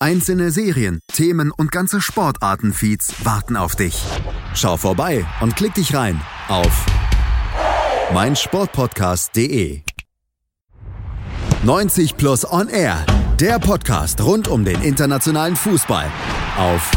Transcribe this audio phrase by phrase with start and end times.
[0.00, 4.00] Einzelne Serien, Themen und ganze Sportartenfeeds warten auf dich.
[4.54, 6.86] Schau vorbei und klick dich rein auf
[8.14, 9.82] meinsportpodcast.de.
[11.64, 13.04] 90 Plus On Air,
[13.40, 16.08] der Podcast rund um den internationalen Fußball
[16.56, 16.92] auf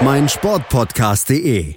[0.00, 1.74] meinsportpodcast.de.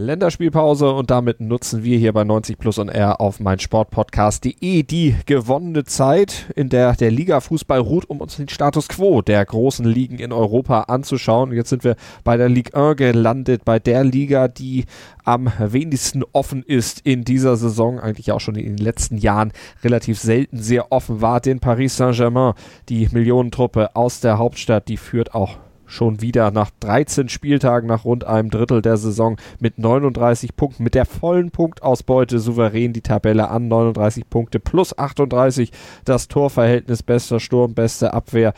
[0.00, 5.16] Länderspielpause und damit nutzen wir hier bei 90 Plus on Air auf mein Sportpodcast.de die
[5.26, 10.20] gewonnene Zeit, in der der Liga-Fußball ruht, um uns den Status Quo der großen Ligen
[10.20, 11.50] in Europa anzuschauen.
[11.50, 14.84] Jetzt sind wir bei der Ligue 1 gelandet, bei der Liga, die
[15.24, 19.52] am wenigsten offen ist in dieser Saison, eigentlich auch schon in den letzten Jahren
[19.82, 22.54] relativ selten sehr offen war, den Paris Saint-Germain,
[22.88, 25.56] die Millionentruppe aus der Hauptstadt, die führt auch
[25.88, 30.94] schon wieder nach 13 Spieltagen, nach rund einem Drittel der Saison mit 39 Punkten, mit
[30.94, 33.68] der vollen Punktausbeute souverän die Tabelle an.
[33.68, 35.72] 39 Punkte plus 38
[36.04, 38.54] das Torverhältnis, bester Sturm, beste Abwehr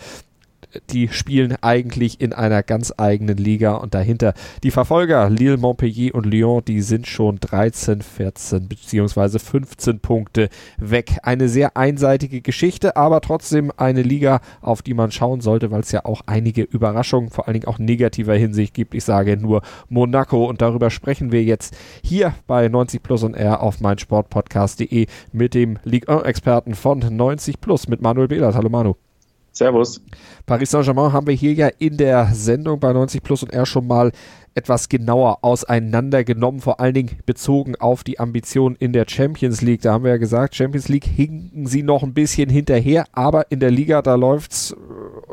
[0.91, 6.27] die spielen eigentlich in einer ganz eigenen Liga und dahinter die Verfolger Lille, Montpellier und
[6.27, 10.49] Lyon, die sind schon 13, 14 beziehungsweise 15 Punkte
[10.79, 11.19] weg.
[11.23, 15.93] Eine sehr einseitige Geschichte, aber trotzdem eine Liga, auf die man schauen sollte, weil es
[15.93, 18.95] ja auch einige Überraschungen, vor allen Dingen auch negativer Hinsicht gibt.
[18.95, 23.63] Ich sage nur Monaco und darüber sprechen wir jetzt hier bei 90 Plus und R
[23.63, 28.55] auf meinsportpodcast.de mit dem Ligue 1 Experten von 90 Plus mit Manuel Behlert.
[28.55, 29.10] Hallo Manu.
[29.53, 30.01] Servus.
[30.47, 33.87] Paris Saint-Germain haben wir hier ja in der Sendung bei 90 Plus und R schon
[33.87, 34.13] mal
[34.55, 39.83] etwas genauer auseinandergenommen, vor allen Dingen bezogen auf die Ambitionen in der Champions League.
[39.83, 43.61] Da haben wir ja gesagt, Champions League hinken sie noch ein bisschen hinterher, aber in
[43.61, 44.77] der Liga, da läuft's äh,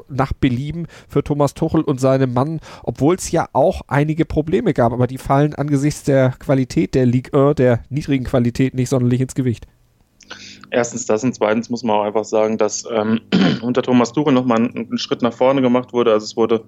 [0.09, 4.93] nach Belieben für Thomas Tuchel und seinem Mann, obwohl es ja auch einige Probleme gab,
[4.93, 9.35] aber die fallen angesichts der Qualität der Ligue 1, der niedrigen Qualität nicht sonderlich ins
[9.35, 9.65] Gewicht
[10.69, 13.21] erstens das und zweitens muss man auch einfach sagen, dass ähm,
[13.61, 16.11] unter Thomas Tuchel nochmal einen, einen Schritt nach vorne gemacht wurde.
[16.11, 16.63] Also es wurde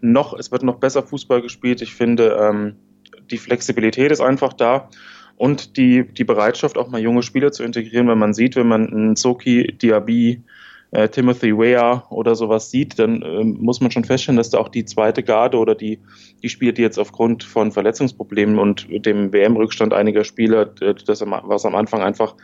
[0.00, 1.82] noch, es wird noch besser Fußball gespielt.
[1.82, 2.76] Ich finde, ähm,
[3.30, 4.88] die Flexibilität ist einfach da
[5.36, 8.88] und die, die Bereitschaft, auch mal junge Spieler zu integrieren, wenn man sieht, wenn man
[8.88, 10.42] einen Soki, Diaby,
[10.92, 14.68] äh, Timothy Weah oder sowas sieht, dann äh, muss man schon feststellen, dass da auch
[14.68, 15.98] die zweite Garde oder die,
[16.42, 21.74] die Spieler, die jetzt aufgrund von Verletzungsproblemen und dem WM-Rückstand einiger Spieler, das, was am
[21.74, 22.36] Anfang einfach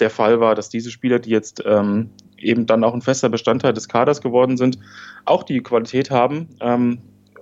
[0.00, 3.72] der Fall war, dass diese Spieler, die jetzt ähm, eben dann auch ein fester Bestandteil
[3.72, 4.78] des Kaders geworden sind,
[5.24, 6.98] auch die Qualität haben, ähm,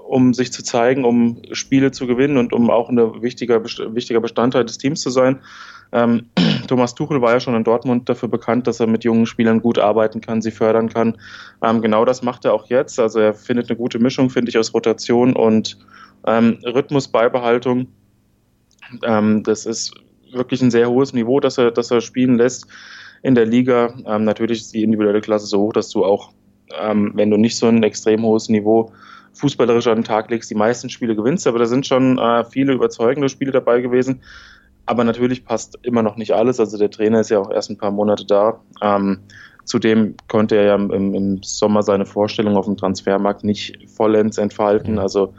[0.07, 4.65] um sich zu zeigen, um Spiele zu gewinnen und um auch ein wichtiger, wichtiger Bestandteil
[4.65, 5.41] des Teams zu sein.
[5.93, 6.27] Ähm,
[6.69, 9.79] Thomas Tuchel war ja schon in Dortmund dafür bekannt, dass er mit jungen Spielern gut
[9.79, 11.19] arbeiten kann, sie fördern kann.
[11.63, 12.99] Ähm, genau das macht er auch jetzt.
[12.99, 15.79] Also er findet eine gute Mischung, finde ich, aus Rotation und
[16.27, 17.89] ähm, Rhythmusbeibehaltung.
[19.03, 19.95] Ähm, das ist
[20.33, 22.67] wirklich ein sehr hohes Niveau, das er, das er spielen lässt
[23.23, 23.95] in der Liga.
[24.07, 26.33] Ähm, natürlich ist die individuelle Klasse so hoch, dass du auch,
[26.81, 28.93] ähm, wenn du nicht so ein extrem hohes Niveau
[29.35, 31.47] fußballerisch an den Tag legst, die meisten Spiele gewinnst.
[31.47, 34.21] Aber da sind schon äh, viele überzeugende Spiele dabei gewesen.
[34.87, 36.61] Aber natürlich passt immer noch nicht alles.
[36.61, 38.61] Also der Trainer ist ja auch erst ein paar Monate da.
[38.83, 39.21] Ähm,
[39.65, 44.95] zudem konnte er ja im, im, Sommer seine Vorstellung auf dem Transfermarkt nicht vollends entfalten.
[44.95, 44.99] Mhm.
[44.99, 45.35] Also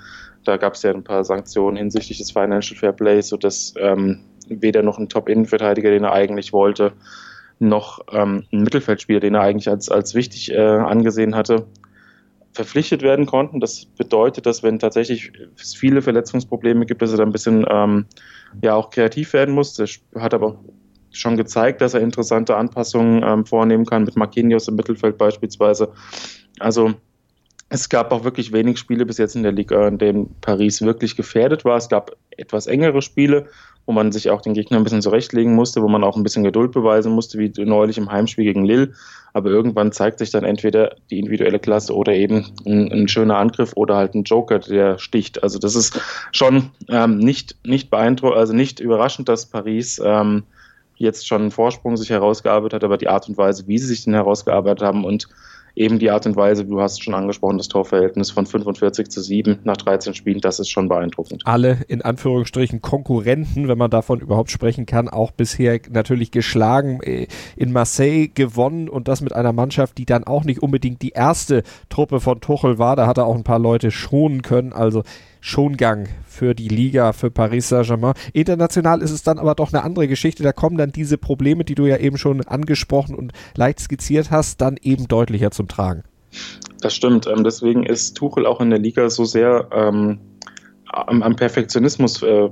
[0.46, 4.84] da gab es ja ein paar Sanktionen hinsichtlich des Financial Fair Play, sodass ähm, weder
[4.84, 6.94] noch ein Top-Innenverteidiger, den er eigentlich wollte,
[7.60, 11.68] noch ähm, ein Mittelfeldspieler, den er eigentlich als, als wichtig äh, angesehen hatte,
[12.54, 13.60] verpflichtet werden konnten.
[13.60, 18.06] Das bedeutet, dass wenn tatsächlich viele Verletzungsprobleme gibt, dass er da ein bisschen ähm,
[18.62, 19.80] ja auch kreativ werden muss.
[19.80, 19.88] Er
[20.22, 20.60] hat aber
[21.12, 25.92] schon gezeigt, dass er interessante Anpassungen ähm, vornehmen kann, mit Marquinhos im Mittelfeld beispielsweise.
[26.60, 26.94] Also
[27.70, 31.16] es gab auch wirklich wenig Spiele bis jetzt in der Liga, in denen Paris wirklich
[31.16, 31.78] gefährdet war.
[31.78, 33.48] Es gab etwas engere Spiele,
[33.86, 36.44] wo man sich auch den Gegner ein bisschen zurechtlegen musste, wo man auch ein bisschen
[36.44, 38.94] Geduld beweisen musste, wie neulich im Heimspiel gegen Lille.
[39.34, 43.74] Aber irgendwann zeigt sich dann entweder die individuelle Klasse oder eben ein, ein schöner Angriff
[43.76, 45.44] oder halt ein Joker, der sticht.
[45.44, 46.00] Also das ist
[46.32, 50.44] schon ähm, nicht, nicht beeindruckend, also nicht überraschend, dass Paris ähm,
[50.96, 54.06] jetzt schon einen Vorsprung sich herausgearbeitet hat, aber die Art und Weise, wie sie sich
[54.06, 55.28] den herausgearbeitet haben und
[55.76, 59.60] eben die Art und Weise, du hast schon angesprochen, das Torverhältnis von 45 zu 7
[59.64, 61.42] nach 13 Spielen, das ist schon beeindruckend.
[61.46, 67.28] Alle in Anführungsstrichen Konkurrenten, wenn man davon überhaupt sprechen kann, auch bisher natürlich geschlagen, äh,
[67.56, 71.64] in Marseille gewonnen und das mit einer Mannschaft, die dann auch nicht unbedingt die erste
[71.90, 75.04] Truppe von Tuchel war, da hat er auch ein paar Leute schonen können, also
[75.46, 78.14] Schongang für die Liga, für Paris Saint-Germain.
[78.32, 80.42] International ist es dann aber doch eine andere Geschichte.
[80.42, 84.62] Da kommen dann diese Probleme, die du ja eben schon angesprochen und leicht skizziert hast,
[84.62, 86.04] dann eben deutlicher zum Tragen.
[86.80, 87.28] Das stimmt.
[87.28, 90.20] Ähm, deswegen ist Tuchel auch in der Liga so sehr ähm,
[90.86, 92.50] am, Perfektionismus äh,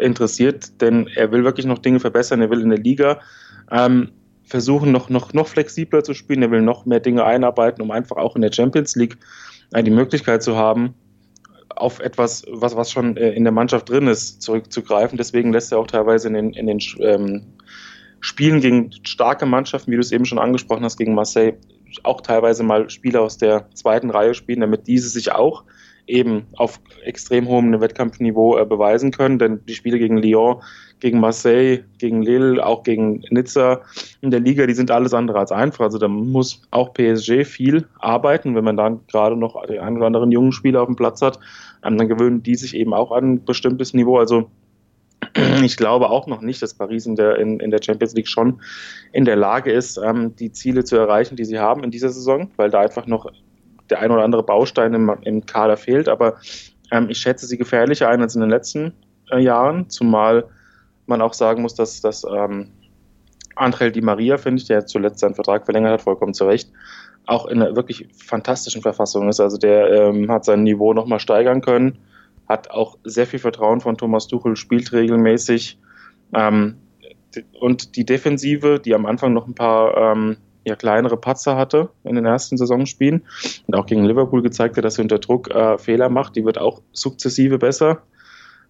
[0.00, 2.40] interessiert, denn er will wirklich noch Dinge verbessern.
[2.40, 3.20] Er will in der Liga
[3.70, 4.10] ähm,
[4.42, 6.42] versuchen, noch, noch, noch flexibler zu spielen.
[6.42, 9.16] Er will noch mehr Dinge einarbeiten, um einfach auch in der Champions League
[9.72, 10.96] äh, die Möglichkeit zu haben,
[11.76, 15.18] auf etwas, was, was schon äh, in der Mannschaft drin ist, zurückzugreifen.
[15.18, 17.42] Deswegen lässt er auch teilweise in den, in den ähm,
[18.20, 21.54] Spielen gegen starke Mannschaften, wie du es eben schon angesprochen hast, gegen Marseille,
[22.02, 25.64] auch teilweise mal Spieler aus der zweiten Reihe spielen, damit diese sich auch
[26.06, 29.38] eben auf extrem hohem Wettkampfniveau äh, beweisen können.
[29.38, 30.62] Denn die Spiele gegen Lyon,
[31.00, 33.82] gegen Marseille, gegen Lille, auch gegen Nizza
[34.20, 35.84] in der Liga, die sind alles andere als einfach.
[35.84, 38.54] Also da muss auch PSG viel arbeiten.
[38.54, 41.38] Wenn man dann gerade noch den einen oder anderen jungen Spieler auf dem Platz hat,
[41.84, 44.18] ähm, dann gewöhnen die sich eben auch an ein bestimmtes Niveau.
[44.18, 44.50] Also
[45.62, 48.60] ich glaube auch noch nicht, dass Paris in der, in, in der Champions League schon
[49.12, 52.50] in der Lage ist, ähm, die Ziele zu erreichen, die sie haben in dieser Saison,
[52.56, 53.26] weil da einfach noch
[53.90, 56.08] der ein oder andere Baustein im, im Kader fehlt.
[56.08, 56.36] Aber
[56.90, 58.92] ähm, ich schätze sie gefährlicher ein als in den letzten
[59.30, 60.44] äh, Jahren, zumal
[61.06, 62.70] man auch sagen muss, dass, dass ähm,
[63.54, 66.70] Angel Di Maria, finde ich, der zuletzt seinen Vertrag verlängert hat, vollkommen zu Recht,
[67.26, 69.40] auch in einer wirklich fantastischen Verfassung ist.
[69.40, 71.98] Also der ähm, hat sein Niveau nochmal steigern können
[72.48, 75.78] hat auch sehr viel Vertrauen von Thomas Tuchel, spielt regelmäßig.
[76.32, 76.76] Ähm,
[77.60, 82.16] und die Defensive, die am Anfang noch ein paar ähm, ja, kleinere Patzer hatte in
[82.16, 83.22] den ersten Saisonspielen
[83.66, 86.58] und auch gegen Liverpool gezeigt hat, dass sie unter Druck äh, Fehler macht, die wird
[86.58, 88.02] auch sukzessive besser.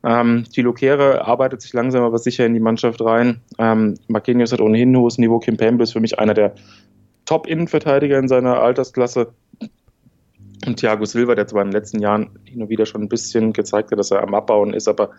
[0.05, 3.41] Ähm, Thilo Kehre arbeitet sich langsam aber sicher in die Mannschaft rein.
[3.59, 5.39] Ähm, Marquinhos hat ohnehin ein hohes Niveau.
[5.39, 6.55] Kim Pembe ist für mich einer der
[7.25, 9.33] Top-Innenverteidiger in seiner Altersklasse.
[10.67, 13.53] Und Thiago Silva, der zwar in den letzten Jahren hin und wieder schon ein bisschen
[13.53, 15.11] gezeigt hat, dass er am Abbauen ist, aber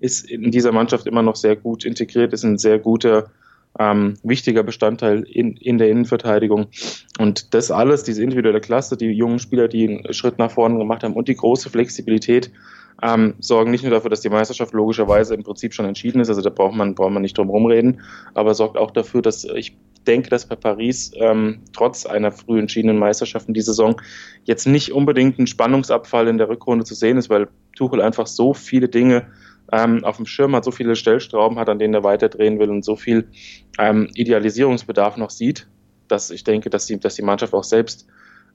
[0.00, 3.30] ist in dieser Mannschaft immer noch sehr gut integriert, ist ein sehr guter,
[3.78, 6.66] ähm, wichtiger Bestandteil in, in der Innenverteidigung.
[7.18, 11.02] Und das alles, diese individuelle Klasse, die jungen Spieler, die einen Schritt nach vorne gemacht
[11.02, 12.50] haben und die große Flexibilität,
[13.02, 16.40] ähm, sorgen nicht nur dafür, dass die Meisterschaft logischerweise im Prinzip schon entschieden ist, also
[16.40, 18.00] da braucht man, braucht man nicht drum rumreden,
[18.32, 19.76] aber sorgt auch dafür, dass ich
[20.06, 24.00] denke, dass bei Paris ähm, trotz einer früh entschiedenen Meisterschaft in dieser Saison
[24.44, 28.54] jetzt nicht unbedingt ein Spannungsabfall in der Rückrunde zu sehen ist, weil Tuchel einfach so
[28.54, 29.26] viele Dinge
[29.72, 32.84] ähm, auf dem Schirm hat, so viele Stellstrauben hat, an denen er weiterdrehen will und
[32.84, 33.28] so viel
[33.78, 35.68] ähm, Idealisierungsbedarf noch sieht,
[36.08, 38.06] dass ich denke, dass die, dass die Mannschaft auch selbst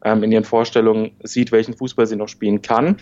[0.04, 2.98] ähm, in ihren Vorstellungen sieht, welchen Fußball sie noch spielen kann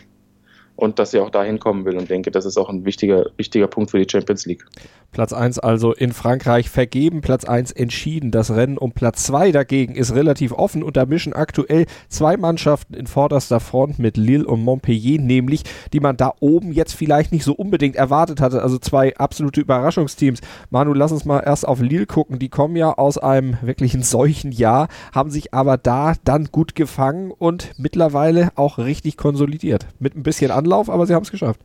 [0.79, 3.67] und dass sie auch dahin kommen will und denke, das ist auch ein wichtiger, wichtiger
[3.67, 4.63] Punkt für die Champions League.
[5.11, 8.31] Platz 1 also in Frankreich vergeben, Platz 1 entschieden.
[8.31, 12.93] Das Rennen um Platz 2 dagegen ist relativ offen und da mischen aktuell zwei Mannschaften
[12.93, 17.43] in vorderster Front mit Lille und Montpellier, nämlich die man da oben jetzt vielleicht nicht
[17.43, 18.61] so unbedingt erwartet hatte.
[18.61, 20.39] Also zwei absolute Überraschungsteams.
[20.69, 22.39] Manu, lass uns mal erst auf Lille gucken.
[22.39, 27.31] Die kommen ja aus einem wirklichen solchen Jahr, haben sich aber da dann gut gefangen
[27.31, 29.87] und mittlerweile auch richtig konsolidiert.
[29.99, 31.59] Mit ein bisschen Anlauf, aber sie haben es geschafft.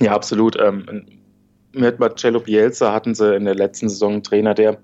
[0.00, 0.56] Ja, absolut.
[0.60, 1.06] Ähm,
[1.72, 4.78] mit Marcello Bielsa hatten sie in der letzten Saison einen Trainer, der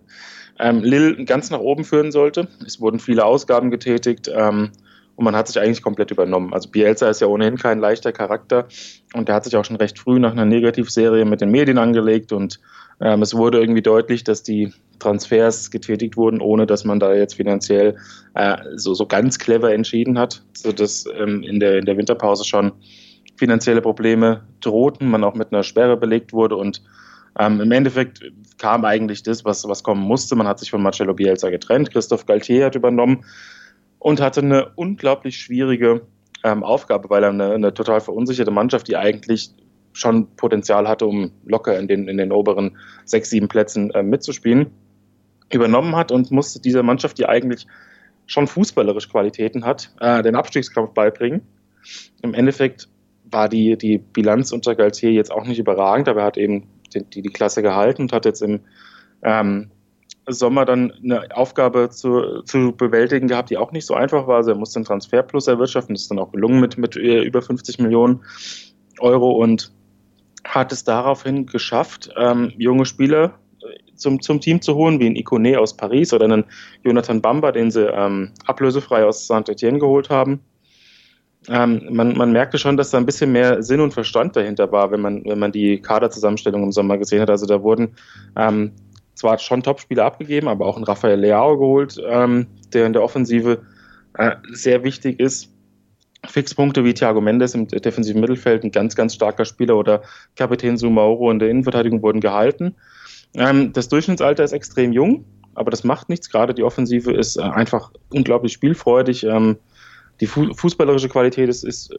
[0.59, 2.49] ähm, Lille ganz nach oben führen sollte.
[2.67, 4.71] Es wurden viele Ausgaben getätigt ähm,
[5.17, 6.53] und man hat sich eigentlich komplett übernommen.
[6.53, 8.67] Also Bielsa ist ja ohnehin kein leichter Charakter
[9.15, 12.33] und der hat sich auch schon recht früh nach einer Negativserie mit den Medien angelegt
[12.33, 12.61] und
[13.01, 17.35] ähm, es wurde irgendwie deutlich, dass die Transfers getätigt wurden, ohne dass man da jetzt
[17.35, 17.97] finanziell
[18.35, 22.73] äh, so, so ganz clever entschieden hat, sodass ähm, in, der, in der Winterpause schon
[23.40, 26.82] finanzielle Probleme drohten, man auch mit einer Sperre belegt wurde und
[27.38, 28.20] ähm, im Endeffekt
[28.59, 30.37] kam eigentlich das, was, was kommen musste.
[30.37, 33.25] Man hat sich von Marcello Bielsa getrennt, Christoph Galtier hat übernommen
[33.99, 36.02] und hatte eine unglaublich schwierige
[36.44, 39.49] ähm, Aufgabe, weil er eine, eine total verunsicherte Mannschaft, die eigentlich
[39.94, 44.66] schon Potenzial hatte, um locker in den, in den oberen sechs, sieben Plätzen äh, mitzuspielen,
[45.50, 47.66] übernommen hat und musste dieser Mannschaft, die eigentlich
[48.26, 51.40] schon fußballerisch Qualitäten hat, äh, den Abstiegskampf beibringen.
[52.20, 52.87] Im Endeffekt
[53.31, 57.23] war die, die Bilanz unter Galtier jetzt auch nicht überragend, aber er hat eben die,
[57.23, 58.61] die, Klasse gehalten und hat jetzt im
[59.23, 59.71] ähm,
[60.27, 64.37] Sommer dann eine Aufgabe zu, zu bewältigen gehabt, die auch nicht so einfach war.
[64.37, 67.43] Also er musste einen Transferplus erwirtschaften, das ist dann auch gelungen mit, mit äh, über
[67.43, 68.21] 50 Millionen
[68.99, 69.73] Euro und
[70.45, 75.17] hat es daraufhin geschafft, ähm, junge Spieler äh, zum, zum Team zu holen, wie ein
[75.17, 76.45] Ikone aus Paris oder einen
[76.83, 80.41] Jonathan Bamba, den sie ähm, ablösefrei aus Saint-Etienne geholt haben
[81.49, 84.90] ähm, man, man merkte schon, dass da ein bisschen mehr Sinn und Verstand dahinter war,
[84.90, 87.30] wenn man, wenn man die Kaderzusammenstellung im Sommer gesehen hat.
[87.30, 87.94] Also da wurden
[88.37, 88.73] ähm,
[89.14, 93.62] zwar schon Topspieler abgegeben, aber auch ein Raphael Leao geholt, ähm, der in der Offensive
[94.18, 95.49] äh, sehr wichtig ist.
[96.26, 100.02] Fixpunkte wie Thiago Mendes im defensiven Mittelfeld, ein ganz, ganz starker Spieler oder
[100.37, 102.75] Kapitän Sumauro in der Innenverteidigung wurden gehalten.
[103.35, 106.28] Ähm, das Durchschnittsalter ist extrem jung, aber das macht nichts.
[106.28, 109.25] Gerade die Offensive ist äh, einfach unglaublich spielfreudig.
[109.25, 109.56] Ähm,
[110.21, 111.95] die fu fußballerische Qualität ist, ist,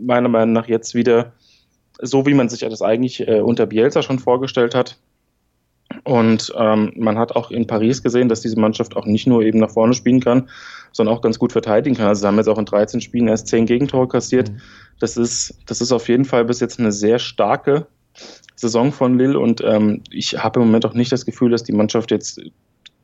[0.00, 1.32] meiner Meinung nach jetzt wieder
[2.00, 4.98] so, wie man sich das eigentlich äh, unter Bielsa schon vorgestellt hat.
[6.04, 9.60] Und ähm, man hat auch in Paris gesehen, dass diese Mannschaft auch nicht nur eben
[9.60, 10.48] nach vorne spielen kann,
[10.92, 12.06] sondern auch ganz gut verteidigen kann.
[12.06, 14.50] Also sie haben jetzt auch in 13 Spielen erst 10 Gegentore kassiert.
[14.50, 14.60] Mhm.
[14.98, 17.86] Das, ist, das ist auf jeden Fall bis jetzt eine sehr starke
[18.56, 21.72] Saison von Lille und ähm, ich habe im Moment auch nicht das Gefühl, dass die
[21.72, 22.40] Mannschaft jetzt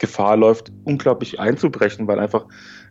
[0.02, 2.44] Gefahr läuft, unglaublich einzubrechen, weil einfach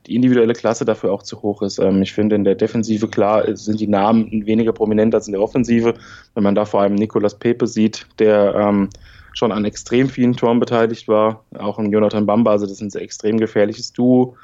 [0.07, 1.77] die individuelle Klasse dafür auch zu hoch ist.
[1.77, 5.41] Ähm, ich finde, in der Defensive, klar, sind die Namen weniger prominent als in der
[5.41, 5.93] Offensive.
[6.33, 8.89] Wenn man da vor allem Nicolas Pepe sieht, der ähm,
[9.33, 13.01] schon an extrem vielen Toren beteiligt war, auch im Jonathan Bamba, also das ist ein
[13.01, 14.37] extrem gefährliches Duo.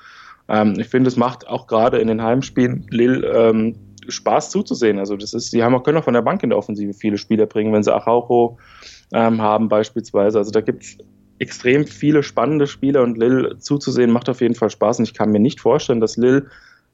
[0.49, 3.73] Ähm, ich finde, es macht auch gerade in den Heimspielen Lille
[4.09, 4.99] Spaß zuzusehen.
[4.99, 7.17] Also das ist, die haben auch, können auch von der Bank in der Offensive viele
[7.17, 8.57] Spieler bringen, wenn sie Araujo
[9.13, 10.37] haben beispielsweise.
[10.37, 10.97] Also da gibt es
[11.39, 15.31] extrem viele spannende Spieler und Lille zuzusehen macht auf jeden Fall Spaß und ich kann
[15.31, 16.47] mir nicht vorstellen, dass Lille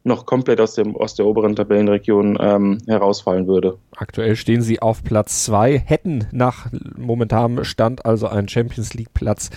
[0.04, 3.78] noch komplett aus, dem, aus der oberen Tabellenregion ähm, herausfallen würde.
[3.96, 9.50] Aktuell stehen sie auf Platz zwei, hätten nach momentanem Stand also einen Champions League Platz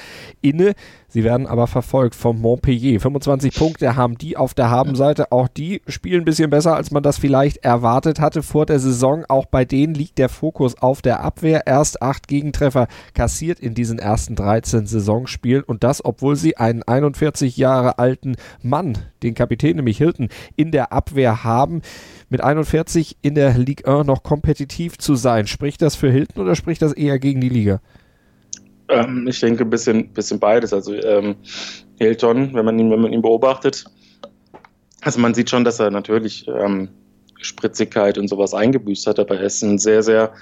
[0.42, 0.74] inne.
[1.16, 3.00] Sie werden aber verfolgt vom Montpellier.
[3.00, 5.32] 25 Punkte haben die auf der Habenseite.
[5.32, 9.24] Auch die spielen ein bisschen besser, als man das vielleicht erwartet hatte vor der Saison.
[9.26, 11.66] Auch bei denen liegt der Fokus auf der Abwehr.
[11.66, 15.62] Erst acht Gegentreffer kassiert in diesen ersten 13 Saisonspielen.
[15.62, 20.92] Und das, obwohl sie einen 41 Jahre alten Mann, den Kapitän nämlich Hilton, in der
[20.92, 21.80] Abwehr haben.
[22.28, 25.46] Mit 41 in der Ligue 1 noch kompetitiv zu sein.
[25.46, 27.80] Spricht das für Hilton oder spricht das eher gegen die Liga?
[28.88, 30.72] Ähm, ich denke ein bisschen, bisschen beides.
[30.72, 31.36] Also ähm,
[31.98, 33.84] Hilton, wenn man ihn, wenn man ihn beobachtet,
[35.00, 36.88] also man sieht schon, dass er natürlich ähm,
[37.40, 40.32] Spritzigkeit und sowas eingebüßt hat, aber er ist ein sehr, sehr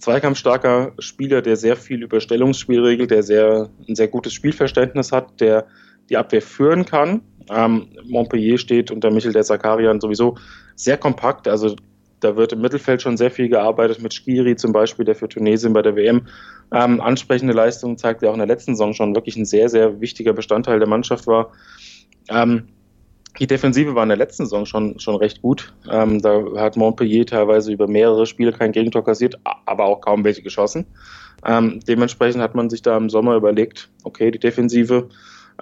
[0.00, 5.40] zweikampfstarker Spieler, der sehr viel über Stellungsspiel regelt, der sehr, ein sehr gutes Spielverständnis hat,
[5.40, 5.66] der
[6.10, 7.22] die Abwehr führen kann.
[7.50, 10.36] Ähm, Montpellier steht unter Michel der Zakarian sowieso
[10.76, 11.76] sehr kompakt, also
[12.24, 15.72] da wird im Mittelfeld schon sehr viel gearbeitet mit Skiri zum Beispiel, der für Tunesien
[15.72, 16.26] bei der WM
[16.72, 20.00] ähm, ansprechende Leistungen zeigt, der auch in der letzten Saison schon wirklich ein sehr, sehr
[20.00, 21.52] wichtiger Bestandteil der Mannschaft war.
[22.28, 22.68] Ähm,
[23.38, 25.74] die Defensive war in der letzten Saison schon, schon recht gut.
[25.90, 30.42] Ähm, da hat Montpellier teilweise über mehrere Spiele kein Gegentor kassiert, aber auch kaum welche
[30.42, 30.86] geschossen.
[31.44, 35.08] Ähm, dementsprechend hat man sich da im Sommer überlegt, okay, die Defensive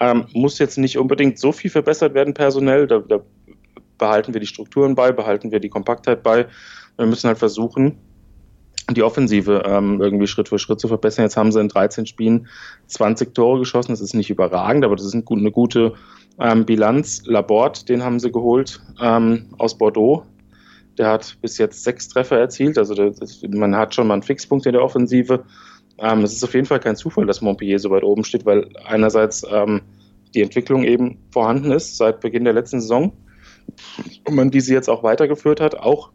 [0.00, 2.86] ähm, muss jetzt nicht unbedingt so viel verbessert werden personell.
[2.86, 3.20] Da, da
[3.98, 6.46] behalten wir die Strukturen bei, behalten wir die Kompaktheit bei.
[6.96, 7.98] Wir müssen halt versuchen,
[8.90, 11.24] die Offensive ähm, irgendwie Schritt für Schritt zu verbessern.
[11.24, 12.48] Jetzt haben sie in 13 Spielen
[12.88, 13.92] 20 Tore geschossen.
[13.92, 15.94] Das ist nicht überragend, aber das ist eine gute
[16.38, 17.22] ähm, Bilanz.
[17.26, 20.24] Laborde, den haben sie geholt ähm, aus Bordeaux.
[20.98, 22.76] Der hat bis jetzt sechs Treffer erzielt.
[22.76, 25.44] Also das, man hat schon mal einen Fixpunkt in der Offensive.
[25.98, 28.68] Ähm, es ist auf jeden Fall kein Zufall, dass Montpellier so weit oben steht, weil
[28.84, 29.82] einerseits ähm,
[30.34, 33.12] die Entwicklung eben vorhanden ist seit Beginn der letzten Saison
[34.26, 36.10] und man diese jetzt auch weitergeführt hat, auch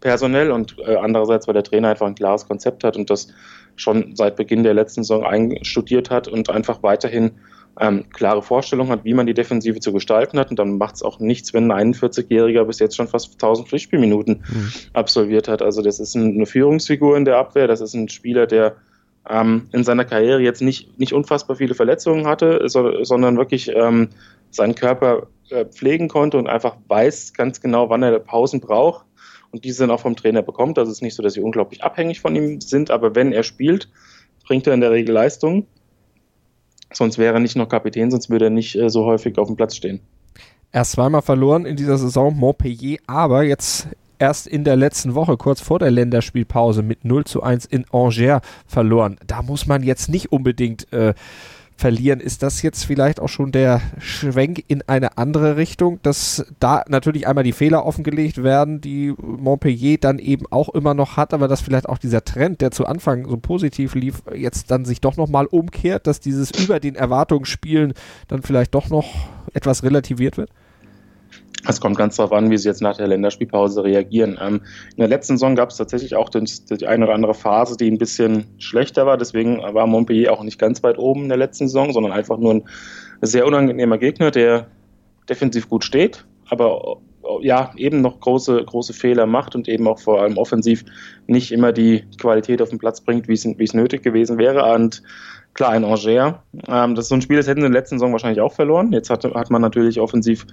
[0.00, 3.28] personell und äh, andererseits, weil der Trainer einfach ein klares Konzept hat und das
[3.76, 7.32] schon seit Beginn der letzten Saison einstudiert hat und einfach weiterhin
[7.78, 10.50] ähm, klare Vorstellungen hat, wie man die Defensive zu gestalten hat.
[10.50, 14.44] Und dann macht es auch nichts, wenn ein 41-Jähriger bis jetzt schon fast 1000 Pflichtspielminuten
[14.48, 14.70] mhm.
[14.94, 15.60] absolviert hat.
[15.62, 18.76] Also das ist eine Führungsfigur in der Abwehr, das ist ein Spieler, der
[19.28, 24.08] ähm, in seiner Karriere jetzt nicht, nicht unfassbar viele Verletzungen hatte, so, sondern wirklich ähm,
[24.50, 29.04] seinen Körper äh, pflegen konnte und einfach weiß ganz genau, wann er Pausen braucht
[29.52, 30.78] und diese dann auch vom Trainer bekommt.
[30.78, 33.42] Also es ist nicht so, dass sie unglaublich abhängig von ihm sind, aber wenn er
[33.42, 33.88] spielt,
[34.46, 35.66] bringt er in der Regel Leistung.
[36.92, 39.56] Sonst wäre er nicht noch Kapitän, sonst würde er nicht äh, so häufig auf dem
[39.56, 40.00] Platz stehen.
[40.72, 43.88] Erst zweimal verloren in dieser Saison Montpellier, aber jetzt
[44.18, 48.42] erst in der letzten Woche, kurz vor der Länderspielpause, mit 0 zu 1 in Angers
[48.66, 49.16] verloren.
[49.26, 51.14] Da muss man jetzt nicht unbedingt äh,
[51.76, 52.20] verlieren.
[52.20, 57.26] Ist das jetzt vielleicht auch schon der Schwenk in eine andere Richtung, dass da natürlich
[57.26, 61.60] einmal die Fehler offengelegt werden, die Montpellier dann eben auch immer noch hat, aber dass
[61.60, 65.46] vielleicht auch dieser Trend, der zu Anfang so positiv lief, jetzt dann sich doch nochmal
[65.46, 67.92] umkehrt, dass dieses über den Erwartungen spielen
[68.28, 69.14] dann vielleicht doch noch
[69.52, 70.50] etwas relativiert wird?
[71.68, 74.38] Es kommt ganz darauf an, wie sie jetzt nach der Länderspielpause reagieren.
[74.40, 77.76] Ähm, in der letzten Saison gab es tatsächlich auch den, die eine oder andere Phase,
[77.76, 79.16] die ein bisschen schlechter war.
[79.16, 82.54] Deswegen war Montpellier auch nicht ganz weit oben in der letzten Saison, sondern einfach nur
[82.54, 82.64] ein
[83.22, 84.66] sehr unangenehmer Gegner, der
[85.28, 86.98] defensiv gut steht, aber
[87.40, 90.84] ja, eben noch große, große Fehler macht und eben auch vor allem offensiv
[91.26, 94.72] nicht immer die Qualität auf den Platz bringt, wie es, nötig gewesen wäre.
[94.74, 95.02] Und
[95.54, 97.98] klar, ein Angers, ähm, das ist so ein Spiel, das hätten sie in der letzten
[97.98, 98.92] Saison wahrscheinlich auch verloren.
[98.92, 100.46] Jetzt hat, hat man natürlich offensiv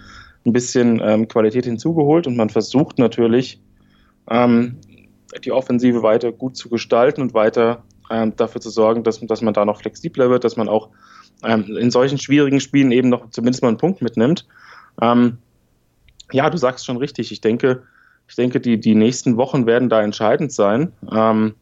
[0.45, 3.61] ein bisschen ähm, Qualität hinzugeholt und man versucht natürlich,
[4.29, 4.77] ähm,
[5.43, 9.53] die Offensive weiter gut zu gestalten und weiter ähm, dafür zu sorgen, dass, dass man
[9.53, 10.89] da noch flexibler wird, dass man auch
[11.43, 14.45] ähm, in solchen schwierigen Spielen eben noch zumindest mal einen Punkt mitnimmt.
[15.01, 15.37] Ähm,
[16.31, 17.31] ja, du sagst schon richtig.
[17.31, 17.83] Ich denke,
[18.27, 20.91] ich denke, die, die nächsten Wochen werden da entscheidend sein.
[21.11, 21.55] Ähm,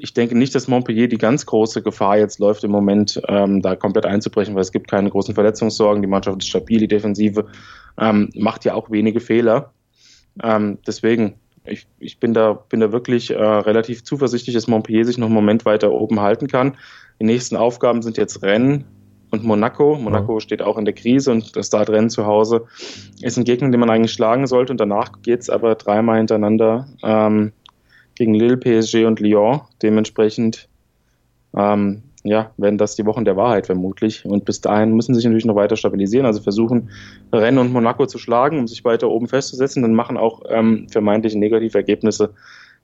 [0.00, 3.74] ich denke nicht, dass Montpellier die ganz große Gefahr jetzt läuft im Moment, ähm, da
[3.74, 6.02] komplett einzubrechen, weil es gibt keine großen Verletzungssorgen.
[6.02, 7.46] Die Mannschaft ist stabil, die Defensive
[7.98, 9.72] ähm, macht ja auch wenige Fehler.
[10.42, 15.18] Ähm, deswegen, ich, ich bin da, bin da wirklich äh, relativ zuversichtlich, dass Montpellier sich
[15.18, 16.76] noch einen Moment weiter oben halten kann.
[17.20, 18.84] Die nächsten Aufgaben sind jetzt Rennen
[19.30, 19.96] und Monaco.
[19.96, 20.40] Monaco ja.
[20.40, 22.66] steht auch in der Krise und das Startrennen zu Hause
[23.20, 24.72] ist ein Gegner, den man eigentlich schlagen sollte.
[24.72, 27.52] Und danach geht es aber dreimal hintereinander ähm,
[28.18, 29.60] gegen Lille, PSG und Lyon.
[29.82, 30.68] Dementsprechend
[31.56, 34.24] ähm, ja, werden das die Wochen der Wahrheit vermutlich.
[34.24, 36.90] Und bis dahin müssen sie sich natürlich noch weiter stabilisieren, also versuchen,
[37.32, 39.82] Rennen und Monaco zu schlagen, um sich weiter oben festzusetzen.
[39.82, 42.34] Dann machen auch ähm, vermeintliche negative Ergebnisse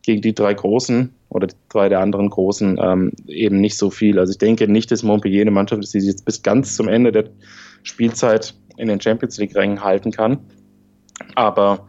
[0.03, 4.19] gegen die drei Großen oder die drei der anderen Großen ähm, eben nicht so viel.
[4.19, 6.89] Also ich denke nicht, dass Montpellier eine Mannschaft ist, die sich jetzt bis ganz zum
[6.89, 7.25] Ende der
[7.83, 10.39] Spielzeit in den Champions League-Rängen halten kann.
[11.35, 11.87] Aber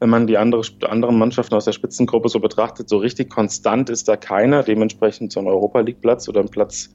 [0.00, 4.08] wenn man die andere, anderen Mannschaften aus der Spitzengruppe so betrachtet, so richtig konstant ist
[4.08, 4.62] da keiner.
[4.62, 6.90] Dementsprechend so ein Europa League-Platz oder ein Platz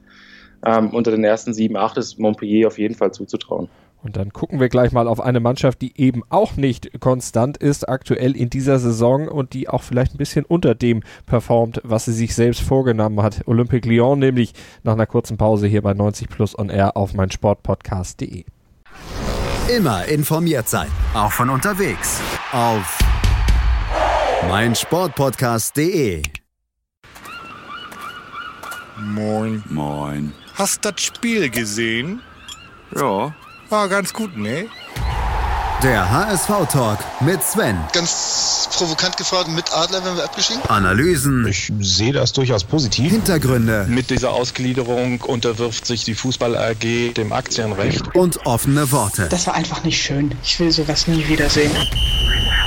[0.64, 3.68] ähm, unter den ersten sieben, acht ist Montpellier auf jeden Fall zuzutrauen.
[4.02, 7.88] Und dann gucken wir gleich mal auf eine Mannschaft, die eben auch nicht konstant ist
[7.88, 12.12] aktuell in dieser Saison und die auch vielleicht ein bisschen unter dem performt, was sie
[12.12, 13.42] sich selbst vorgenommen hat.
[13.46, 18.44] Olympique Lyon nämlich nach einer kurzen Pause hier bei 90 Plus on Air auf meinsportpodcast.de.
[19.68, 22.20] Immer informiert sein, auch von unterwegs
[22.52, 22.98] auf
[24.46, 26.22] meinsportpodcast.de.
[28.98, 29.64] Moin.
[29.70, 30.34] Moin.
[30.54, 32.20] Hast das Spiel gesehen?
[32.94, 33.34] Ja.
[33.70, 34.66] War ganz gut, ne?
[35.84, 37.76] Der HSV-Talk mit Sven.
[37.92, 40.62] Ganz provokant gefragt, mit Adler werden wir abgeschieden?
[40.70, 41.46] Analysen.
[41.46, 43.12] Ich sehe das durchaus positiv.
[43.12, 43.84] Hintergründe.
[43.86, 48.14] Mit dieser Ausgliederung unterwirft sich die Fußball AG dem Aktienrecht.
[48.14, 49.28] Und offene Worte.
[49.28, 50.34] Das war einfach nicht schön.
[50.42, 51.70] Ich will sowas nie wiedersehen.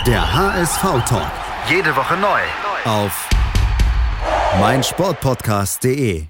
[0.05, 1.31] Der HSV-Talk.
[1.71, 2.41] Jede Woche neu.
[2.85, 3.27] Auf
[4.59, 6.27] meinsportpodcast.de.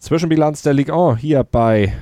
[0.00, 1.96] Zwischenbilanz der Ligue 1 hier bei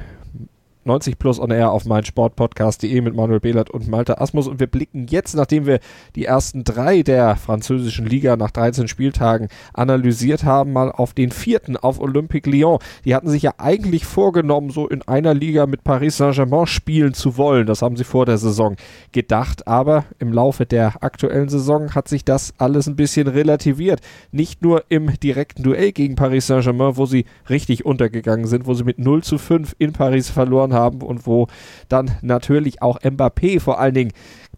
[0.88, 4.48] 90 Plus on Air auf meinsportpodcast.de mit Manuel Behlert und Malte Asmus.
[4.48, 5.80] Und wir blicken jetzt, nachdem wir
[6.16, 11.76] die ersten drei der französischen Liga nach 13 Spieltagen analysiert haben, mal auf den vierten,
[11.76, 12.78] auf Olympique Lyon.
[13.04, 17.36] Die hatten sich ja eigentlich vorgenommen, so in einer Liga mit Paris Saint-Germain spielen zu
[17.36, 17.66] wollen.
[17.66, 18.76] Das haben sie vor der Saison
[19.12, 19.68] gedacht.
[19.68, 24.00] Aber im Laufe der aktuellen Saison hat sich das alles ein bisschen relativiert.
[24.32, 28.84] Nicht nur im direkten Duell gegen Paris Saint-Germain, wo sie richtig untergegangen sind, wo sie
[28.84, 31.48] mit 0 zu 5 in Paris verloren haben haben und wo
[31.88, 34.12] dann natürlich auch Mbappé vor allen Dingen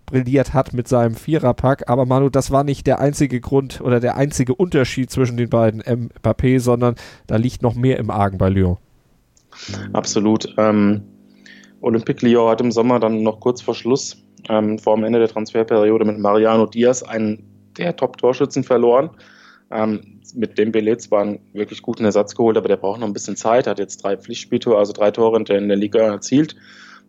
[0.07, 1.89] brilliert hat mit seinem Viererpack.
[1.89, 5.83] Aber Manu, das war nicht der einzige Grund oder der einzige Unterschied zwischen den beiden
[5.83, 8.77] Mbappé, sondern da liegt noch mehr im Argen bei Lyon.
[9.93, 10.55] Absolut.
[10.59, 11.03] Ähm,
[11.81, 15.29] Olympique Lyon hat im Sommer dann noch kurz vor Schluss, ähm, vor dem Ende der
[15.29, 17.45] Transferperiode mit Mariano Diaz einen
[17.79, 19.11] der Top-Torschützen verloren.
[19.71, 23.13] Ähm, mit dem Bellet zwar einen wirklich guten Ersatz geholt, aber der braucht noch ein
[23.13, 26.57] bisschen Zeit, hat jetzt drei Pflichtspieltore, also drei Tore in der, in der Liga erzielt.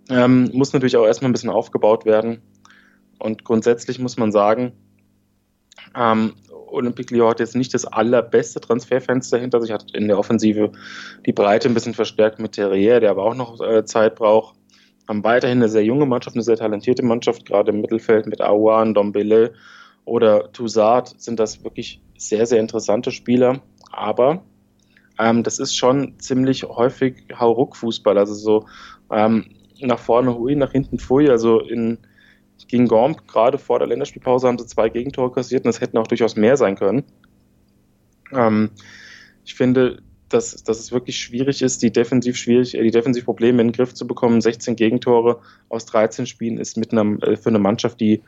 [0.10, 2.42] Ähm, muss natürlich auch erstmal ein bisschen aufgebaut werden.
[3.20, 4.74] Und grundsätzlich muss man sagen,
[5.96, 6.34] ähm,
[6.68, 10.72] Olympique Lyon hat jetzt nicht das allerbeste Transferfenster hinter sich, hat in der Offensive
[11.26, 14.56] die Breite ein bisschen verstärkt mit Terrier, der aber auch noch äh, Zeit braucht.
[15.08, 18.94] Haben weiterhin eine sehr junge Mannschaft, eine sehr talentierte Mannschaft, gerade im Mittelfeld mit Aouan,
[18.94, 19.54] Dombele
[20.06, 23.62] oder Toussaint sind das wirklich sehr, sehr interessante Spieler.
[23.92, 24.44] Aber
[25.20, 28.18] ähm, das ist schon ziemlich häufig Hauruck-Fußball.
[28.18, 28.66] Also so
[29.12, 29.46] ähm,
[29.82, 31.30] nach vorne hui, nach hinten fui.
[31.30, 31.98] Also in,
[32.68, 36.08] gegen Gorm, gerade vor der Länderspielpause, haben sie zwei Gegentore kassiert und das hätten auch
[36.08, 37.04] durchaus mehr sein können.
[38.34, 38.72] Ähm,
[39.44, 40.02] ich finde,
[40.34, 43.94] dass, dass es wirklich schwierig ist, die defensiv schwierig, äh, die Defensivprobleme in den Griff
[43.94, 44.41] zu bekommen.
[44.41, 45.39] 16 Gegentore
[45.70, 48.22] aus 13 Spielen ist mit einer, äh, für eine Mannschaft, die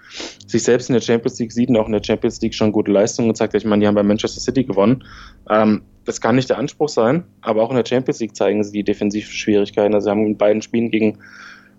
[0.46, 2.92] sich selbst in der Champions League sieht und auch in der Champions League schon gute
[2.92, 3.62] Leistungen gezeigt hat.
[3.62, 5.04] Ich meine, die haben bei Manchester City gewonnen.
[5.50, 8.72] Ähm, das kann nicht der Anspruch sein, aber auch in der Champions League zeigen sie
[8.74, 9.94] die Defensivschwierigkeiten.
[9.94, 11.20] Also sie haben in beiden Spielen gegen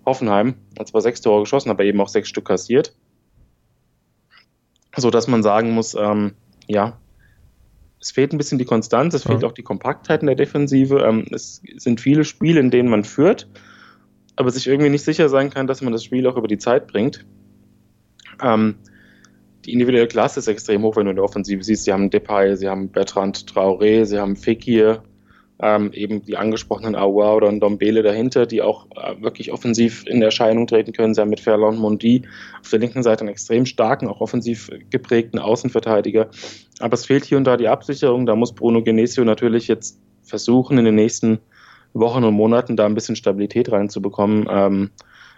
[0.05, 2.95] Hoffenheim zwar sechs Tore geschossen, aber eben auch sechs Stück kassiert.
[4.97, 6.33] So dass man sagen muss, ähm,
[6.67, 6.97] ja,
[7.99, 9.47] es fehlt ein bisschen die Konstanz, es fehlt ja.
[9.47, 10.99] auch die Kompaktheit in der Defensive.
[10.99, 13.47] Ähm, es sind viele Spiele, in denen man führt,
[14.35, 16.87] aber sich irgendwie nicht sicher sein kann, dass man das Spiel auch über die Zeit
[16.87, 17.25] bringt.
[18.41, 18.75] Ähm,
[19.65, 21.85] die individuelle Klasse ist extrem hoch, wenn du in der Offensive siehst.
[21.85, 25.03] Sie haben Depay, sie haben Bertrand Traoré, sie haben Fekir,
[25.61, 30.67] ähm, eben die angesprochenen Aua oder Ndombele dahinter, die auch äh, wirklich offensiv in Erscheinung
[30.67, 31.15] treten können.
[31.15, 32.23] Haben mit Ferland Mondi
[32.61, 36.29] auf der linken Seite einen extrem starken, auch offensiv geprägten Außenverteidiger.
[36.79, 38.25] Aber es fehlt hier und da die Absicherung.
[38.25, 41.39] Da muss Bruno Genesio natürlich jetzt versuchen, in den nächsten
[41.93, 44.47] Wochen und Monaten da ein bisschen Stabilität reinzubekommen.
[44.49, 44.89] Ähm,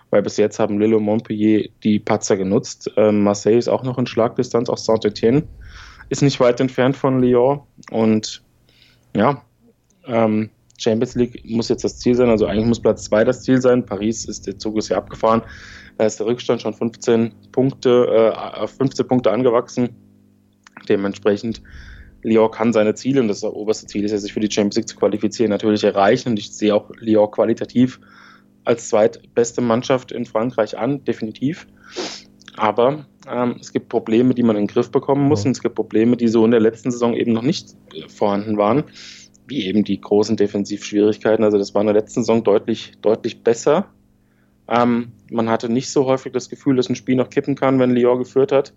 [0.10, 2.90] weil bis jetzt haben Lille und Montpellier die Patzer genutzt.
[2.96, 5.44] Ähm, Marseille ist auch noch in Schlagdistanz, auch Saint-Etienne
[6.10, 8.44] ist nicht weit entfernt von Lyon und
[9.16, 9.42] ja,
[10.08, 13.62] ähm, Champions League muss jetzt das Ziel sein, also eigentlich muss Platz 2 das Ziel
[13.62, 13.86] sein.
[13.86, 15.42] Paris ist, der Zug ist ja abgefahren,
[15.98, 19.90] da ist der Rückstand schon 15 Punkte, äh, auf 15 Punkte angewachsen.
[20.88, 21.62] Dementsprechend
[22.22, 24.76] Lyon kann seine Ziele, und das, das oberste Ziel ist ja, sich für die Champions
[24.76, 26.30] League zu qualifizieren, natürlich erreichen.
[26.30, 28.00] Und ich sehe auch Lyon qualitativ
[28.64, 31.68] als zweitbeste Mannschaft in Frankreich an, definitiv.
[32.58, 35.46] Aber ähm, es gibt Probleme, die man in den Griff bekommen muss.
[35.46, 37.76] Und es gibt Probleme, die so in der letzten Saison eben noch nicht
[38.08, 38.84] vorhanden waren,
[39.48, 41.44] wie eben die großen Defensivschwierigkeiten.
[41.44, 43.88] Also das war in der letzten Saison deutlich, deutlich besser.
[44.68, 47.92] Ähm, man hatte nicht so häufig das Gefühl, dass ein Spiel noch kippen kann, wenn
[47.92, 48.74] Lyon geführt hat.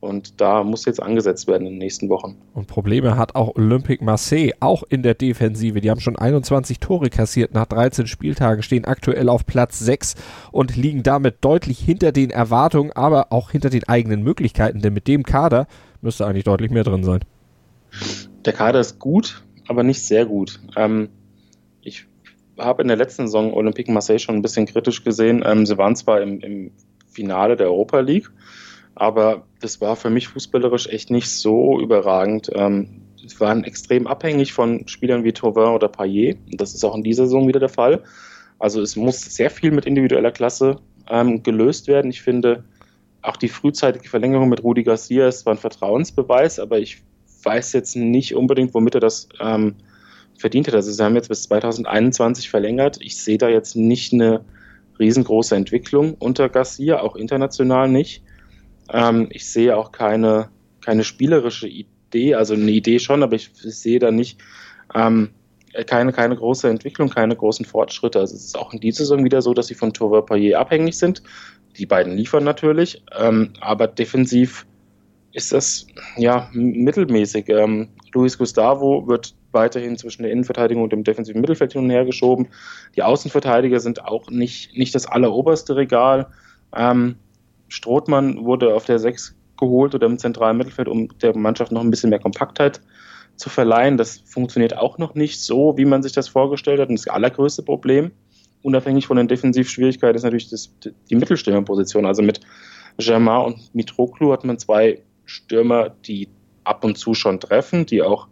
[0.00, 2.36] Und da muss jetzt angesetzt werden in den nächsten Wochen.
[2.54, 5.80] Und Probleme hat auch Olympique Marseille, auch in der Defensive.
[5.80, 10.16] Die haben schon 21 Tore kassiert nach 13 Spieltagen, stehen aktuell auf Platz 6
[10.50, 14.80] und liegen damit deutlich hinter den Erwartungen, aber auch hinter den eigenen Möglichkeiten.
[14.80, 15.68] Denn mit dem Kader
[16.00, 17.20] müsste eigentlich deutlich mehr drin sein.
[18.44, 20.60] Der Kader ist gut, aber nicht sehr gut.
[20.76, 21.08] Ähm,
[21.82, 22.06] ich
[22.58, 25.42] habe in der letzten Saison Olympique Marseille schon ein bisschen kritisch gesehen.
[25.44, 26.70] Ähm, sie waren zwar im, im
[27.10, 28.30] Finale der Europa League,
[28.94, 32.50] aber das war für mich fußballerisch echt nicht so überragend.
[32.54, 36.38] Ähm, sie waren extrem abhängig von Spielern wie Tauvin oder Payet.
[36.52, 38.02] Das ist auch in dieser Saison wieder der Fall.
[38.58, 40.76] Also es muss sehr viel mit individueller Klasse
[41.08, 42.10] ähm, gelöst werden.
[42.10, 42.64] Ich finde,
[43.22, 47.02] auch die frühzeitige Verlängerung mit Rudi Garcia ist zwar ein Vertrauensbeweis, aber ich
[47.44, 49.74] weiß jetzt nicht unbedingt, womit er das ähm,
[50.38, 50.74] verdient hat.
[50.74, 52.98] Also sie haben jetzt bis 2021 verlängert.
[53.00, 54.44] Ich sehe da jetzt nicht eine
[54.98, 58.22] riesengroße Entwicklung unter Garcia, auch international nicht.
[58.92, 60.50] Ähm, ich sehe auch keine,
[60.84, 64.38] keine spielerische Idee, also eine Idee schon, aber ich, sehe da nicht
[64.94, 65.30] ähm,
[65.86, 68.20] keine, keine große Entwicklung, keine großen Fortschritte.
[68.20, 70.98] Also es ist auch in dieser Saison wieder so, dass sie von Tour Payet abhängig
[70.98, 71.22] sind.
[71.78, 74.66] Die beiden liefern natürlich, ähm, aber defensiv
[75.32, 77.48] ist das ja mittelmäßig.
[77.48, 82.04] Ähm, Luis Gustavo wird weiterhin zwischen der Innenverteidigung und dem defensiven Mittelfeld hin und her
[82.04, 82.48] geschoben.
[82.96, 86.28] Die Außenverteidiger sind auch nicht, nicht das alleroberste Regal.
[86.74, 87.16] Ähm,
[87.68, 91.90] Strothmann wurde auf der 6 geholt oder im zentralen Mittelfeld, um der Mannschaft noch ein
[91.90, 92.80] bisschen mehr Kompaktheit
[93.36, 93.96] zu verleihen.
[93.96, 96.88] Das funktioniert auch noch nicht so, wie man sich das vorgestellt hat.
[96.88, 98.10] Und das allergrößte Problem,
[98.62, 100.70] unabhängig von den Defensivschwierigkeiten, ist natürlich das,
[101.08, 102.04] die Mittelstürmerposition.
[102.04, 102.40] Also mit
[102.98, 106.28] Germain und Mitroglou hat man zwei Stürmer, die
[106.64, 108.28] ab und zu schon treffen, die auch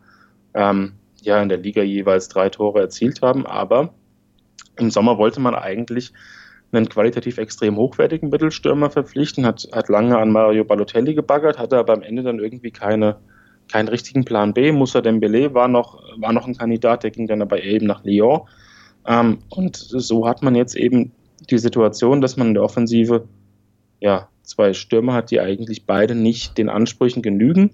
[0.54, 3.46] ähm, ja in der Liga jeweils drei Tore erzielt haben.
[3.46, 3.94] Aber
[4.76, 6.12] im Sommer wollte man eigentlich
[6.72, 11.94] einen qualitativ extrem hochwertigen Mittelstürmer verpflichten, hat, hat lange an Mario Balotelli gebaggert, hatte aber
[11.94, 13.16] am Ende dann irgendwie keine,
[13.70, 14.70] keinen richtigen Plan B.
[14.70, 18.42] Moussa Dembele war noch, war noch ein Kandidat, der ging dann aber eben nach Lyon.
[19.06, 21.12] Ähm, und so hat man jetzt eben
[21.50, 23.26] die Situation, dass man in der Offensive
[24.00, 27.70] ja, zwei Stürmer hat, die eigentlich beide nicht den Ansprüchen genügen,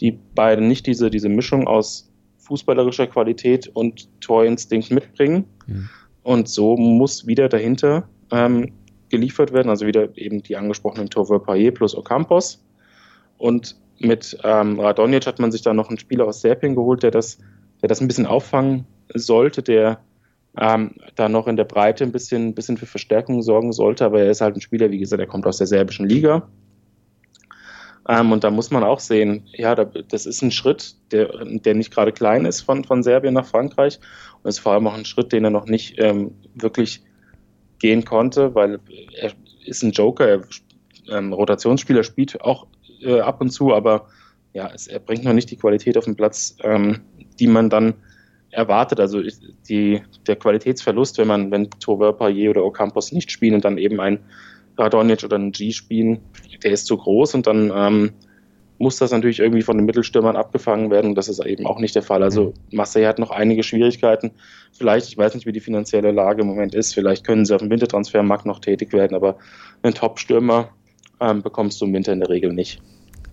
[0.00, 5.44] die beide nicht diese, diese Mischung aus fußballerischer Qualität und Torinstinkt mitbringen.
[5.66, 5.88] Mhm.
[6.22, 8.72] Und so muss wieder dahinter ähm,
[9.10, 12.64] geliefert werden, also wieder eben die angesprochenen Tove Payet plus Ocampos.
[13.38, 17.10] Und mit ähm, Radonjic hat man sich da noch einen Spieler aus Serbien geholt, der
[17.10, 17.38] das,
[17.82, 20.00] der das ein bisschen auffangen sollte, der
[20.60, 24.04] ähm, da noch in der Breite ein bisschen, bisschen für Verstärkung sorgen sollte.
[24.04, 26.48] Aber er ist halt ein Spieler, wie gesagt, der kommt aus der serbischen Liga.
[28.08, 31.92] Ähm, und da muss man auch sehen, ja, das ist ein Schritt, der, der nicht
[31.92, 33.98] gerade klein ist von, von Serbien nach Frankreich.
[34.42, 37.02] Und ist vor allem auch ein Schritt, den er noch nicht ähm, wirklich
[37.78, 38.78] gehen konnte, weil
[39.20, 39.32] er
[39.66, 40.42] ist ein Joker, er,
[41.08, 42.66] ähm, Rotationsspieler spielt auch
[43.02, 44.08] äh, ab und zu, aber
[44.52, 47.00] ja, es, er bringt noch nicht die Qualität auf den Platz, ähm,
[47.38, 47.94] die man dann
[48.56, 48.98] erwartet.
[48.98, 49.20] Also
[49.68, 54.00] die, der Qualitätsverlust, wenn man, wenn Tove Payet oder Ocampos nicht spielen und dann eben
[54.00, 54.20] ein
[54.78, 56.20] Radonjic oder ein G spielen,
[56.62, 58.12] der ist zu groß und dann ähm,
[58.78, 61.14] muss das natürlich irgendwie von den Mittelstürmern abgefangen werden.
[61.14, 62.22] Das ist eben auch nicht der Fall.
[62.22, 64.32] Also Marseille hat noch einige Schwierigkeiten.
[64.72, 67.62] Vielleicht, ich weiß nicht, wie die finanzielle Lage im Moment ist, vielleicht können sie auf
[67.62, 69.36] dem Wintertransfermarkt noch tätig werden, aber
[69.82, 70.70] einen Top-Stürmer
[71.20, 72.82] ähm, bekommst du im Winter in der Regel nicht.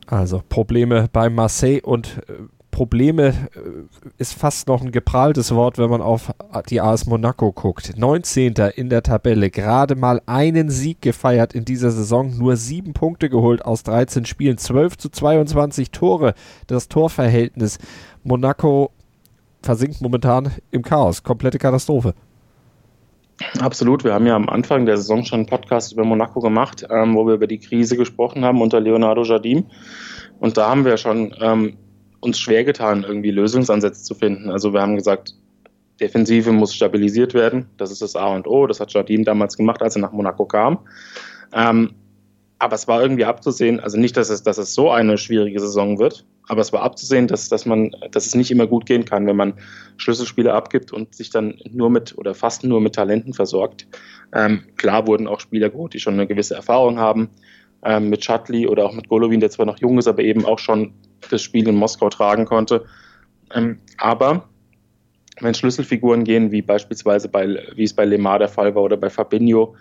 [0.08, 2.34] Also Probleme bei Marseille und äh,
[2.74, 6.34] Probleme äh, ist fast noch ein geprahltes Wort, wenn man auf
[6.70, 7.94] die AS Monaco guckt.
[7.96, 8.56] 19.
[8.76, 13.64] in der Tabelle, gerade mal einen Sieg gefeiert in dieser Saison, nur sieben Punkte geholt
[13.64, 16.34] aus 13 Spielen, 12 zu 22 Tore,
[16.68, 17.78] das Torverhältnis.
[18.24, 18.90] Monaco
[19.62, 22.16] versinkt momentan im Chaos, komplette Katastrophe.
[23.60, 24.04] Absolut.
[24.04, 27.26] Wir haben ja am Anfang der Saison schon einen Podcast über Monaco gemacht, ähm, wo
[27.28, 29.66] wir über die Krise gesprochen haben unter Leonardo Jardim.
[30.40, 31.78] Und da haben wir schon ähm,
[32.24, 34.50] uns schwer getan, irgendwie Lösungsansätze zu finden.
[34.50, 35.36] Also wir haben gesagt,
[36.00, 37.68] Defensive muss stabilisiert werden.
[37.78, 38.68] Das ist das A und O.
[38.68, 40.80] Das hat Jardim damals gemacht, als er nach Monaco kam.
[41.54, 41.96] Ähm,
[42.64, 46.00] aber es war irgendwie abzusehen, also nicht, dass es, dass es so eine schwierige Saison
[46.00, 49.28] wird, aber es war abzusehen, dass, dass, man, dass es nicht immer gut gehen kann,
[49.28, 49.56] wenn man
[49.98, 53.88] Schlüsselspiele abgibt und sich dann nur mit oder fast nur mit Talenten versorgt.
[54.34, 57.30] Ähm, klar wurden auch Spieler geholt, die schon eine gewisse Erfahrung haben,
[57.86, 60.60] ähm, mit Shutley oder auch mit Golovin, der zwar noch jung ist, aber eben auch
[60.60, 60.94] schon
[61.30, 62.86] das Spiel in Moskau tragen konnte.
[63.54, 64.48] Ähm, aber
[65.40, 69.10] wenn Schlüsselfiguren gehen, wie beispielsweise bei, wie es bei Lemar der Fall war oder bei
[69.10, 69.76] Fabinho,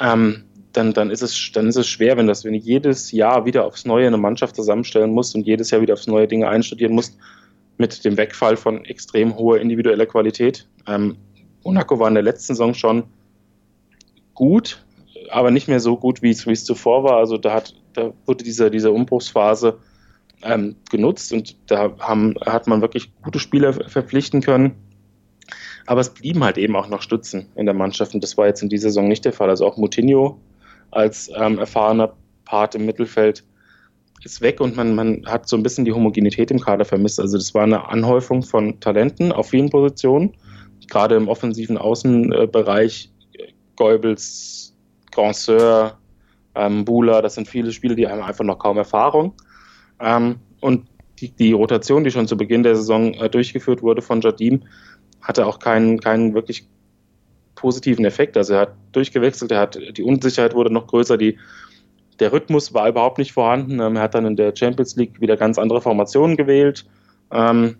[0.00, 3.44] ähm, dann, dann, ist es, dann ist es schwer, wenn, das, wenn du jedes Jahr
[3.44, 6.94] wieder aufs Neue eine Mannschaft zusammenstellen musst und jedes Jahr wieder aufs neue Dinge einstudieren
[6.94, 7.16] musst,
[7.78, 10.66] mit dem Wegfall von extrem hoher individueller Qualität.
[10.86, 11.16] Ähm,
[11.64, 13.04] Monaco war in der letzten Saison schon
[14.34, 14.84] gut,
[15.34, 17.16] aber nicht mehr so gut, wie es, zuvor war.
[17.16, 19.78] Also da, hat, da wurde diese, diese Umbruchsphase
[20.42, 24.76] ähm, genutzt und da haben, hat man wirklich gute Spieler verpflichten können.
[25.86, 28.62] Aber es blieben halt eben auch noch Stützen in der Mannschaft und das war jetzt
[28.62, 29.50] in dieser Saison nicht der Fall.
[29.50, 30.40] Also auch Moutinho
[30.92, 33.42] als ähm, erfahrener Part im Mittelfeld
[34.22, 37.18] ist weg und man, man hat so ein bisschen die Homogenität im Kader vermisst.
[37.18, 40.32] Also das war eine Anhäufung von Talenten auf vielen Positionen,
[40.88, 43.10] gerade im offensiven Außenbereich.
[43.76, 44.73] Goebbels,
[45.14, 45.98] Grandeur,
[46.54, 49.34] ähm, Bula, das sind viele Spiele, die haben einfach noch kaum Erfahrung.
[50.00, 50.86] Ähm, und
[51.20, 54.62] die, die, Rotation, die schon zu Beginn der Saison äh, durchgeführt wurde von Jardim,
[55.22, 56.68] hatte auch keinen, keinen wirklich
[57.54, 58.36] positiven Effekt.
[58.36, 61.38] Also er hat durchgewechselt, er hat, die Unsicherheit wurde noch größer, die,
[62.18, 63.80] der Rhythmus war überhaupt nicht vorhanden.
[63.80, 66.84] Ähm, er hat dann in der Champions League wieder ganz andere Formationen gewählt.
[67.30, 67.76] Ähm,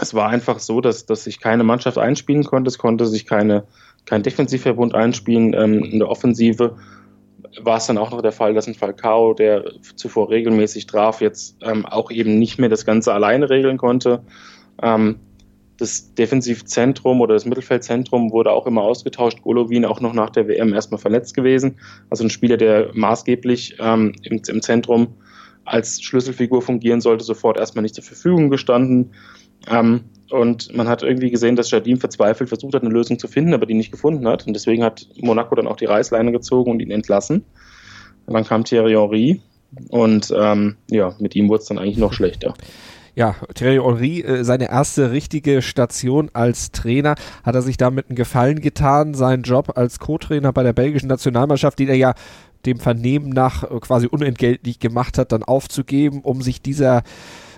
[0.00, 3.64] es war einfach so, dass, dass sich keine Mannschaft einspielen konnte, es konnte sich keine,
[4.06, 5.54] kein Defensivverbund einspielen.
[5.54, 6.76] Ähm, in der Offensive
[7.60, 9.64] war es dann auch noch der Fall, dass ein Falcao, der
[9.96, 14.22] zuvor regelmäßig traf, jetzt ähm, auch eben nicht mehr das Ganze alleine regeln konnte.
[14.82, 15.16] Ähm,
[15.80, 19.40] das Defensivzentrum oder das Mittelfeldzentrum wurde auch immer ausgetauscht.
[19.42, 21.78] Golovin auch noch nach der WM erstmal verletzt gewesen.
[22.10, 25.14] Also ein Spieler, der maßgeblich ähm, im, im, Zentrum
[25.64, 29.12] als Schlüsselfigur fungieren sollte, sofort erstmal nicht zur Verfügung gestanden.
[29.68, 33.52] Ähm, und man hat irgendwie gesehen, dass Jardim verzweifelt versucht hat, eine Lösung zu finden,
[33.52, 34.46] aber die nicht gefunden hat.
[34.46, 37.44] Und deswegen hat Monaco dann auch die Reißleine gezogen und ihn entlassen.
[38.26, 39.40] Und dann kam Thierry Henry
[39.88, 42.54] und ähm, ja, mit ihm wurde es dann eigentlich noch schlechter.
[43.16, 48.16] Ja, Thierry Henry, äh, seine erste richtige Station als Trainer, hat er sich damit einen
[48.16, 52.14] Gefallen getan, seinen Job als Co-Trainer bei der belgischen Nationalmannschaft, den er ja
[52.66, 57.02] dem Vernehmen nach äh, quasi unentgeltlich gemacht hat, dann aufzugeben, um sich dieser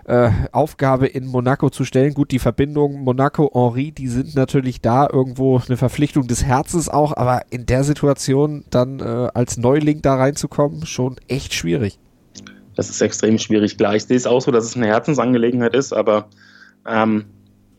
[0.04, 2.14] äh, Aufgabe in Monaco zu stellen.
[2.14, 7.42] Gut, die Verbindung Monaco-Henri, die sind natürlich da irgendwo eine Verpflichtung des Herzens auch, aber
[7.50, 11.98] in der Situation dann äh, als Neuling da reinzukommen, schon echt schwierig.
[12.74, 13.76] Das ist extrem schwierig.
[13.76, 16.28] Klar, ich sehe es auch so, dass es eine Herzensangelegenheit ist, aber
[16.86, 17.26] ähm,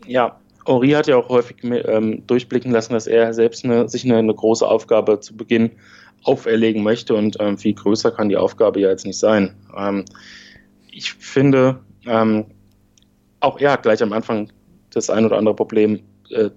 [0.06, 4.18] ja, Henri hat ja auch häufig ähm, durchblicken lassen, dass er selbst eine, sich eine,
[4.18, 5.72] eine, große Aufgabe zu Beginn
[6.24, 9.56] auferlegen möchte und ähm, viel größer kann die Aufgabe ja jetzt nicht sein.
[9.76, 10.06] Ähm,
[10.90, 12.46] ich finde, ähm,
[13.40, 14.52] auch er hat gleich am Anfang
[14.92, 16.50] das ein oder andere Problem äh,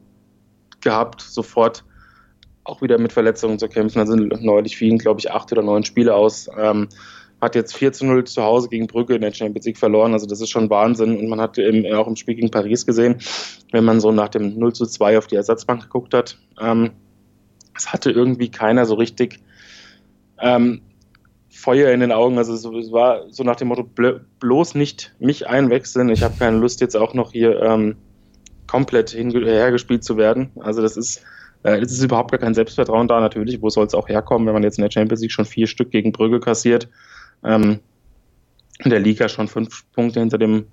[0.81, 1.85] gehabt, sofort
[2.65, 3.99] auch wieder mit Verletzungen zu kämpfen.
[3.99, 6.49] Da sind neulich vielen, glaube ich, acht oder neun Spiele aus.
[6.59, 6.89] Ähm,
[7.41, 10.13] hat jetzt 4 zu 0 zu Hause gegen Brügge in der Champions League verloren.
[10.13, 11.19] Also das ist schon Wahnsinn.
[11.19, 13.17] Und man hat eben auch im Spiel gegen Paris gesehen,
[13.73, 16.93] wenn man so nach dem 0 zu 2 auf die Ersatzbank geguckt hat, ähm,
[17.77, 19.41] es hatte irgendwie keiner so richtig
[20.41, 20.81] ähm,
[21.66, 22.38] Feuer in den Augen.
[22.38, 23.83] Also es war so nach dem Motto,
[24.38, 26.09] bloß nicht mich einwechseln.
[26.11, 27.96] Ich habe keine Lust, jetzt auch noch hier ähm,
[28.68, 30.52] komplett hergespielt zu werden.
[30.61, 31.24] Also das ist,
[31.64, 33.61] äh, es ist überhaupt gar kein Selbstvertrauen da natürlich.
[33.62, 35.90] Wo soll es auch herkommen, wenn man jetzt in der Champions League schon vier Stück
[35.90, 36.88] gegen Brügge kassiert?
[37.42, 37.81] Ähm,
[38.85, 40.66] in der Liga schon fünf Punkte hinter dem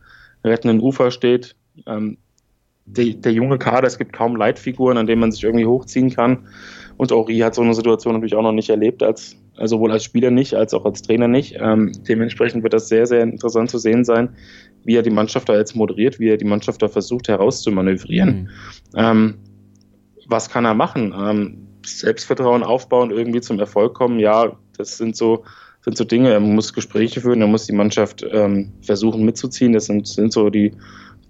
[0.43, 1.55] rettenden Ufer steht.
[1.87, 2.19] Ähm,
[2.85, 6.45] die, der junge Kader, es gibt kaum Leitfiguren, an denen man sich irgendwie hochziehen kann.
[6.97, 10.31] Und Ori hat so eine Situation natürlich auch noch nicht erlebt als sowohl als Spieler
[10.31, 11.55] nicht, als auch als Trainer nicht.
[11.59, 14.35] Ähm, dementsprechend wird das sehr, sehr interessant zu sehen sein,
[14.83, 18.41] wie er die Mannschaft da jetzt moderiert, wie er die Mannschaft da versucht herauszumanövrieren.
[18.43, 18.49] Mhm.
[18.95, 19.33] Ähm,
[20.27, 21.13] was kann er machen?
[21.17, 25.43] Ähm, Selbstvertrauen aufbauen, irgendwie zum Erfolg kommen, ja, das sind so
[25.83, 29.73] sind so Dinge, er muss Gespräche führen, er muss die Mannschaft ähm, versuchen mitzuziehen.
[29.73, 30.71] Das sind, sind so die,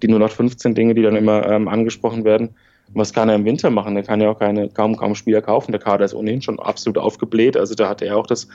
[0.02, 2.54] die 0815 Dinge, die dann immer ähm, angesprochen werden.
[2.92, 3.96] Was kann er im Winter machen?
[3.96, 5.72] Er kann ja auch keine, kaum, kaum Spieler kaufen.
[5.72, 7.56] Der Kader ist ohnehin schon absolut aufgebläht.
[7.56, 8.46] Also da hat er auch das,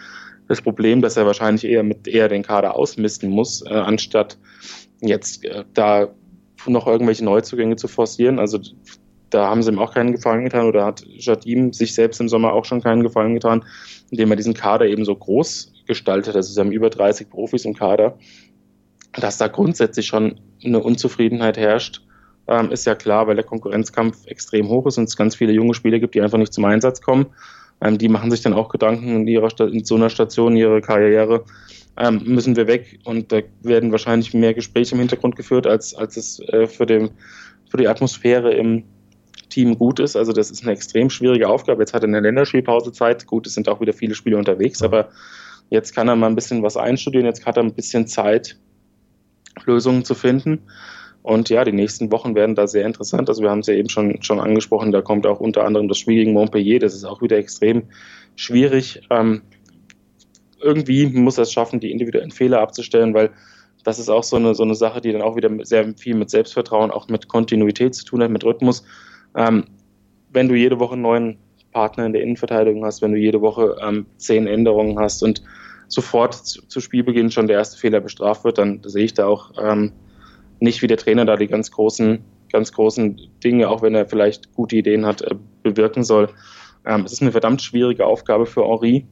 [0.48, 4.38] das Problem, dass er wahrscheinlich eher mit eher den Kader ausmisten muss, äh, anstatt
[5.02, 6.10] jetzt äh, da
[6.68, 8.40] noch irgendwelche Neuzugänge zu forcieren.
[8.40, 8.60] Also
[9.30, 12.54] da haben sie ihm auch keinen Gefallen getan oder hat Jadim sich selbst im Sommer
[12.54, 13.64] auch schon keinen Gefallen getan,
[14.10, 16.36] indem er diesen Kader eben so groß gestaltet.
[16.36, 18.18] Also sie haben über 30 Profis im Kader.
[19.14, 22.04] Dass da grundsätzlich schon eine Unzufriedenheit herrscht,
[22.50, 25.74] ähm, ist ja klar, weil der Konkurrenzkampf extrem hoch ist und es ganz viele junge
[25.74, 27.28] Spieler gibt, die einfach nicht zum Einsatz kommen.
[27.82, 31.46] Ähm, die machen sich dann auch Gedanken in, ihrer in so einer Station, ihre Karriere,
[31.98, 36.18] ähm, müssen wir weg und da werden wahrscheinlich mehr Gespräche im Hintergrund geführt, als, als
[36.18, 37.12] es äh, für, dem,
[37.70, 38.84] für die Atmosphäre im,
[39.50, 40.16] Team gut ist.
[40.16, 41.82] Also das ist eine extrem schwierige Aufgabe.
[41.82, 43.26] Jetzt hat er eine Länderspielpause Zeit.
[43.26, 45.10] Gut, es sind auch wieder viele Spiele unterwegs, aber
[45.70, 47.26] jetzt kann er mal ein bisschen was einstudieren.
[47.26, 48.58] Jetzt hat er ein bisschen Zeit,
[49.66, 50.60] Lösungen zu finden.
[51.22, 53.30] Und ja, die nächsten Wochen werden da sehr interessant.
[53.30, 55.98] Also wir haben es ja eben schon, schon angesprochen, da kommt auch unter anderem das
[55.98, 56.80] Spiel gegen Montpellier.
[56.80, 57.84] Das ist auch wieder extrem
[58.36, 59.02] schwierig.
[59.10, 59.42] Ähm,
[60.62, 63.32] irgendwie muss er es schaffen, die individuellen Fehler abzustellen, weil
[63.84, 66.30] das ist auch so eine, so eine Sache, die dann auch wieder sehr viel mit
[66.30, 68.84] Selbstvertrauen, auch mit Kontinuität zu tun hat, mit Rhythmus.
[69.36, 69.66] Ähm,
[70.32, 71.38] wenn du jede Woche einen neuen
[71.72, 75.44] Partner in der Innenverteidigung hast, wenn du jede Woche ähm, zehn Änderungen hast und
[75.88, 79.52] sofort zu, zu, Spielbeginn schon der erste Fehler bestraft wird, dann sehe ich da auch
[79.62, 79.92] ähm,
[80.60, 82.20] nicht, wie der Trainer da die ganz großen,
[82.52, 86.30] ganz großen Dinge, auch wenn er vielleicht gute Ideen hat, äh, bewirken soll.
[86.86, 89.06] Ähm, es ist eine verdammt schwierige Aufgabe für Henri.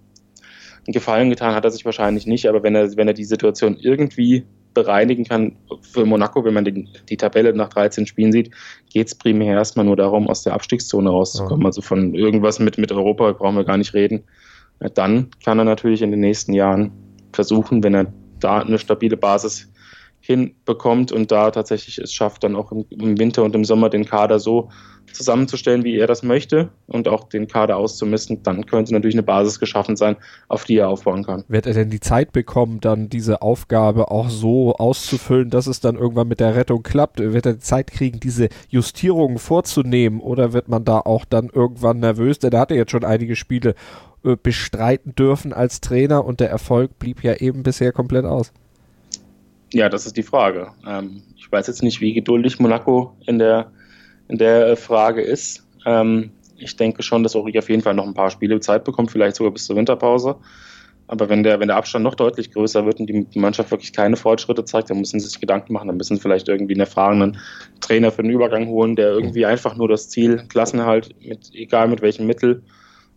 [0.85, 3.77] Einen Gefallen getan hat er sich wahrscheinlich nicht, aber wenn er, wenn er die Situation
[3.77, 4.45] irgendwie
[4.77, 5.55] bereinigen kann.
[5.81, 8.51] Für Monaco, wenn man den, die Tabelle nach 13 Spielen sieht,
[8.93, 11.65] geht es primär erstmal nur darum, aus der Abstiegszone rauszukommen.
[11.65, 14.23] Also von irgendwas mit, mit Europa brauchen wir gar nicht reden.
[14.93, 16.91] Dann kann er natürlich in den nächsten Jahren
[17.33, 19.67] versuchen, wenn er da eine stabile Basis
[20.27, 24.39] hinbekommt und da tatsächlich es schafft, dann auch im, Winter und im Sommer den Kader
[24.39, 24.67] so
[25.13, 29.57] zusammenzustellen, wie er das möchte und auch den Kader auszumisten, dann könnte natürlich eine Basis
[29.57, 30.17] geschaffen sein,
[30.49, 31.45] auf die er aufbauen kann.
[31.47, 35.95] Wird er denn die Zeit bekommen, dann diese Aufgabe auch so auszufüllen, dass es dann
[35.95, 37.19] irgendwann mit der Rettung klappt?
[37.19, 42.39] Wird er Zeit kriegen, diese Justierungen vorzunehmen oder wird man da auch dann irgendwann nervös?
[42.39, 43.75] Denn er hatte jetzt schon einige Spiele
[44.25, 48.51] äh, bestreiten dürfen als Trainer und der Erfolg blieb ja eben bisher komplett aus.
[49.73, 50.71] Ja, das ist die Frage.
[50.85, 53.71] Ähm, ich weiß jetzt nicht, wie geduldig Monaco in der,
[54.27, 55.67] in der äh, Frage ist.
[55.85, 59.11] Ähm, ich denke schon, dass Ori auf jeden Fall noch ein paar Spiele Zeit bekommt,
[59.11, 60.37] vielleicht sogar bis zur Winterpause.
[61.07, 64.17] Aber wenn der, wenn der Abstand noch deutlich größer wird und die Mannschaft wirklich keine
[64.17, 65.87] Fortschritte zeigt, dann müssen sie sich Gedanken machen.
[65.87, 67.37] Dann müssen sie vielleicht irgendwie einen erfahrenen
[67.79, 72.01] Trainer für den Übergang holen, der irgendwie einfach nur das Ziel Klassenhalt, mit, egal mit
[72.01, 72.61] welchem Mittel,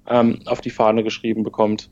[0.09, 1.91] ähm, auf die Fahne geschrieben bekommt.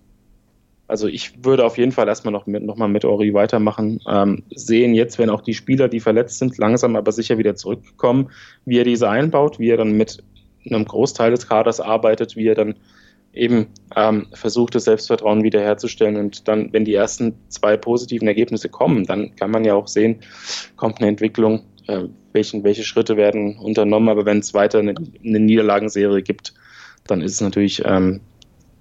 [0.89, 4.01] Also ich würde auf jeden Fall erstmal noch, mit, noch mal mit Ori weitermachen.
[4.09, 8.31] Ähm, sehen jetzt, wenn auch die Spieler, die verletzt sind, langsam aber sicher wieder zurückkommen,
[8.65, 10.25] wie er diese einbaut, wie er dann mit
[10.65, 12.75] einem Großteil des Kaders arbeitet, wie er dann
[13.35, 16.17] eben ähm, versucht, das Selbstvertrauen wiederherzustellen.
[16.17, 20.21] Und dann, wenn die ersten zwei positiven Ergebnisse kommen, dann kann man ja auch sehen,
[20.77, 24.09] kommt eine Entwicklung, äh, welchen, welche Schritte werden unternommen.
[24.09, 26.55] Aber wenn es weiter eine, eine Niederlagenserie gibt,
[27.07, 28.21] dann ist es natürlich ähm,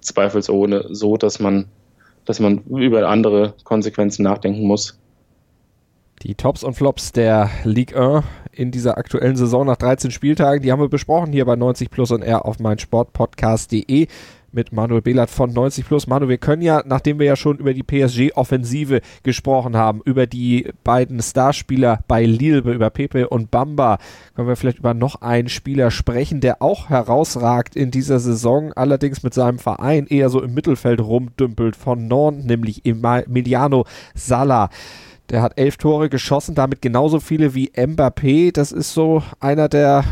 [0.00, 1.66] zweifelsohne so, dass man
[2.28, 4.98] dass man über andere Konsequenzen nachdenken muss.
[6.22, 10.70] Die Tops und Flops der Ligue 1 in dieser aktuellen Saison nach 13 Spieltagen, die
[10.70, 14.08] haben wir besprochen hier bei 90 Plus und R auf meinsportpodcast.de
[14.52, 16.06] mit Manuel Behlert von 90 Plus.
[16.06, 20.70] Manu, wir können ja, nachdem wir ja schon über die PSG-Offensive gesprochen haben, über die
[20.84, 23.98] beiden Starspieler bei Lille, über Pepe und Bamba,
[24.34, 29.22] können wir vielleicht über noch einen Spieler sprechen, der auch herausragt in dieser Saison, allerdings
[29.22, 33.84] mit seinem Verein eher so im Mittelfeld rumdümpelt von Nantes, nämlich Emiliano
[34.14, 34.70] Sala.
[35.30, 38.52] Der hat elf Tore geschossen, damit genauso viele wie Mbappé.
[38.52, 40.04] Das ist so einer der,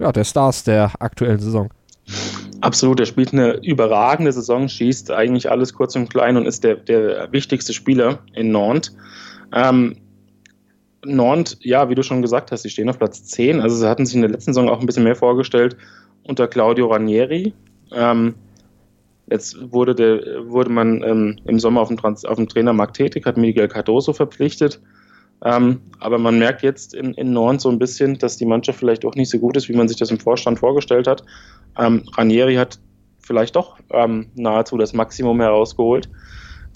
[0.00, 1.70] ja, der Stars der aktuellen Saison.
[2.64, 6.76] Absolut, er spielt eine überragende Saison, schießt eigentlich alles kurz und klein und ist der,
[6.76, 8.96] der wichtigste Spieler in Nantes.
[9.52, 9.96] Ähm,
[11.04, 13.60] Nantes, ja, wie du schon gesagt hast, sie stehen auf Platz 10.
[13.60, 15.76] Also sie hatten sich in der letzten Saison auch ein bisschen mehr vorgestellt
[16.22, 17.52] unter Claudio Ranieri.
[17.92, 18.34] Ähm,
[19.26, 23.26] jetzt wurde, der, wurde man ähm, im Sommer auf dem, Trans auf dem Trainermarkt tätig,
[23.26, 24.80] hat Miguel Cardoso verpflichtet.
[25.44, 29.04] Ähm, aber man merkt jetzt in, in Nantes so ein bisschen, dass die Mannschaft vielleicht
[29.04, 31.22] auch nicht so gut ist, wie man sich das im Vorstand vorgestellt hat.
[31.78, 32.78] Ähm, Ranieri hat
[33.20, 36.08] vielleicht doch ähm, nahezu das Maximum herausgeholt.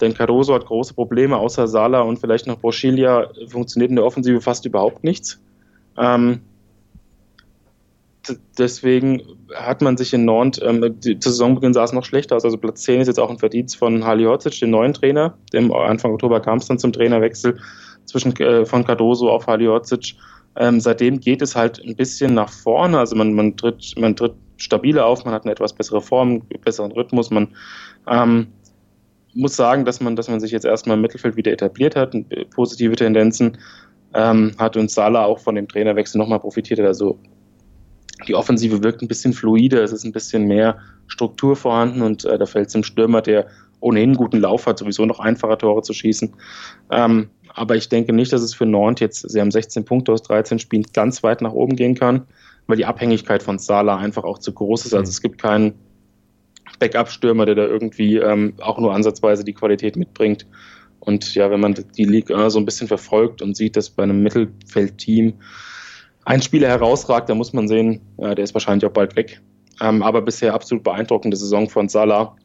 [0.01, 4.39] Denn Caruso hat große Probleme, außer Sala und vielleicht noch Broschilia funktioniert in der Offensive
[4.39, 5.41] fast überhaupt nichts.
[5.97, 6.41] Ähm,
[8.57, 12.45] deswegen hat man sich in Nantes, ähm, die Saisonbeginn sah es noch schlechter aus.
[12.45, 15.37] Also Platz 10 ist jetzt auch ein Verdienst von Halihorzic, dem neuen Trainer.
[15.51, 17.57] Dem Anfang Oktober kam es dann zum Trainerwechsel
[18.09, 20.15] zwischen äh, von Cardoso auf Halihorzic.
[20.55, 22.99] Ähm, seitdem geht es halt ein bisschen nach vorne.
[22.99, 26.91] Also man, man, tritt, man tritt stabiler auf, man hat eine etwas bessere Form, besseren
[26.91, 27.29] Rhythmus.
[27.29, 27.47] Man
[28.07, 28.47] ähm,
[29.33, 32.15] muss sagen, dass man, dass man sich jetzt erstmal im Mittelfeld wieder etabliert hat,
[32.53, 33.57] positive Tendenzen
[34.13, 36.87] ähm, hat und Salah auch von dem Trainerwechsel nochmal profitiert hat.
[36.87, 37.19] Also
[38.27, 42.37] die Offensive wirkt ein bisschen fluider, es ist ein bisschen mehr Struktur vorhanden und äh,
[42.37, 43.47] da fällt es dem Stürmer, der
[43.81, 46.33] ohnehin guten Lauf hat, sowieso noch einfacher Tore zu schießen.
[46.91, 47.29] Ähm,
[47.59, 50.59] aber ich denke nicht, dass es für Nantes jetzt, sie haben 16 Punkte aus 13
[50.59, 52.25] Spielen, ganz weit nach oben gehen kann,
[52.67, 54.93] weil die Abhängigkeit von Salah einfach auch zu groß ist.
[54.93, 55.73] Also es gibt keinen
[56.79, 60.47] Backup-Stürmer, der da irgendwie ähm, auch nur ansatzweise die Qualität mitbringt.
[61.01, 64.23] Und ja, wenn man die Liga so ein bisschen verfolgt und sieht, dass bei einem
[64.23, 65.33] Mittelfeldteam
[66.23, 69.41] ein Spieler herausragt, da muss man sehen, äh, der ist wahrscheinlich auch bald weg.
[69.81, 72.37] Ähm, aber bisher absolut beeindruckende Saison von Salah.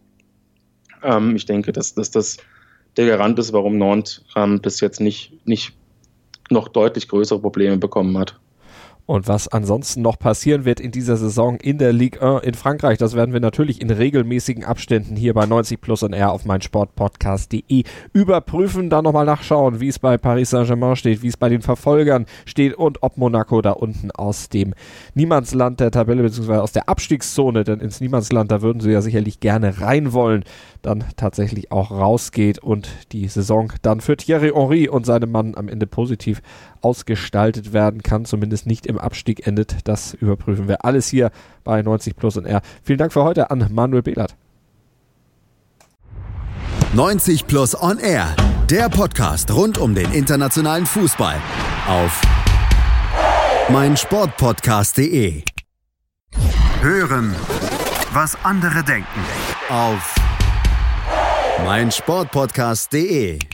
[1.05, 2.39] Ähm, ich denke, dass, dass das
[2.97, 5.73] der Garant ist, warum Nantes ähm, bis jetzt nicht, nicht
[6.51, 8.39] noch deutlich größere Probleme bekommen hat.
[9.07, 12.97] Und was ansonsten noch passieren wird in dieser Saison in der Ligue 1 in Frankreich,
[12.97, 17.85] das werden wir natürlich in regelmäßigen Abständen hier bei 90 Plus und R auf meinsportpodcast.de
[18.15, 22.25] überprüfen, dann nochmal nachschauen, wie es bei Paris Saint-Germain steht, wie es bei den Verfolgern
[22.47, 24.73] steht und ob Monaco da unten aus dem
[25.13, 29.39] Niemandsland der Tabelle beziehungsweise aus der Abstiegszone, denn ins Niemandsland, da würden sie ja sicherlich
[29.39, 30.45] gerne rein wollen,
[30.81, 35.69] dann tatsächlich auch rausgeht und die Saison dann für Thierry Henry und seinem Mann am
[35.69, 36.41] Ende positiv
[36.81, 39.77] ausgestaltet werden kann, zumindest nicht im Abstieg endet.
[39.85, 41.31] Das überprüfen wir alles hier
[41.65, 42.63] bei 90 Plus und R.
[42.83, 44.37] Vielen Dank für heute an Manuel Behlert.
[46.95, 48.37] 90 Plus on Air,
[48.71, 51.37] der Podcast rund um den internationalen Fußball
[51.89, 52.23] auf
[53.69, 55.43] meinsportpodcast.de.
[56.81, 57.35] Hören,
[58.13, 59.21] was andere denken
[59.71, 60.15] auf
[61.65, 63.54] meinsportpodcast.de.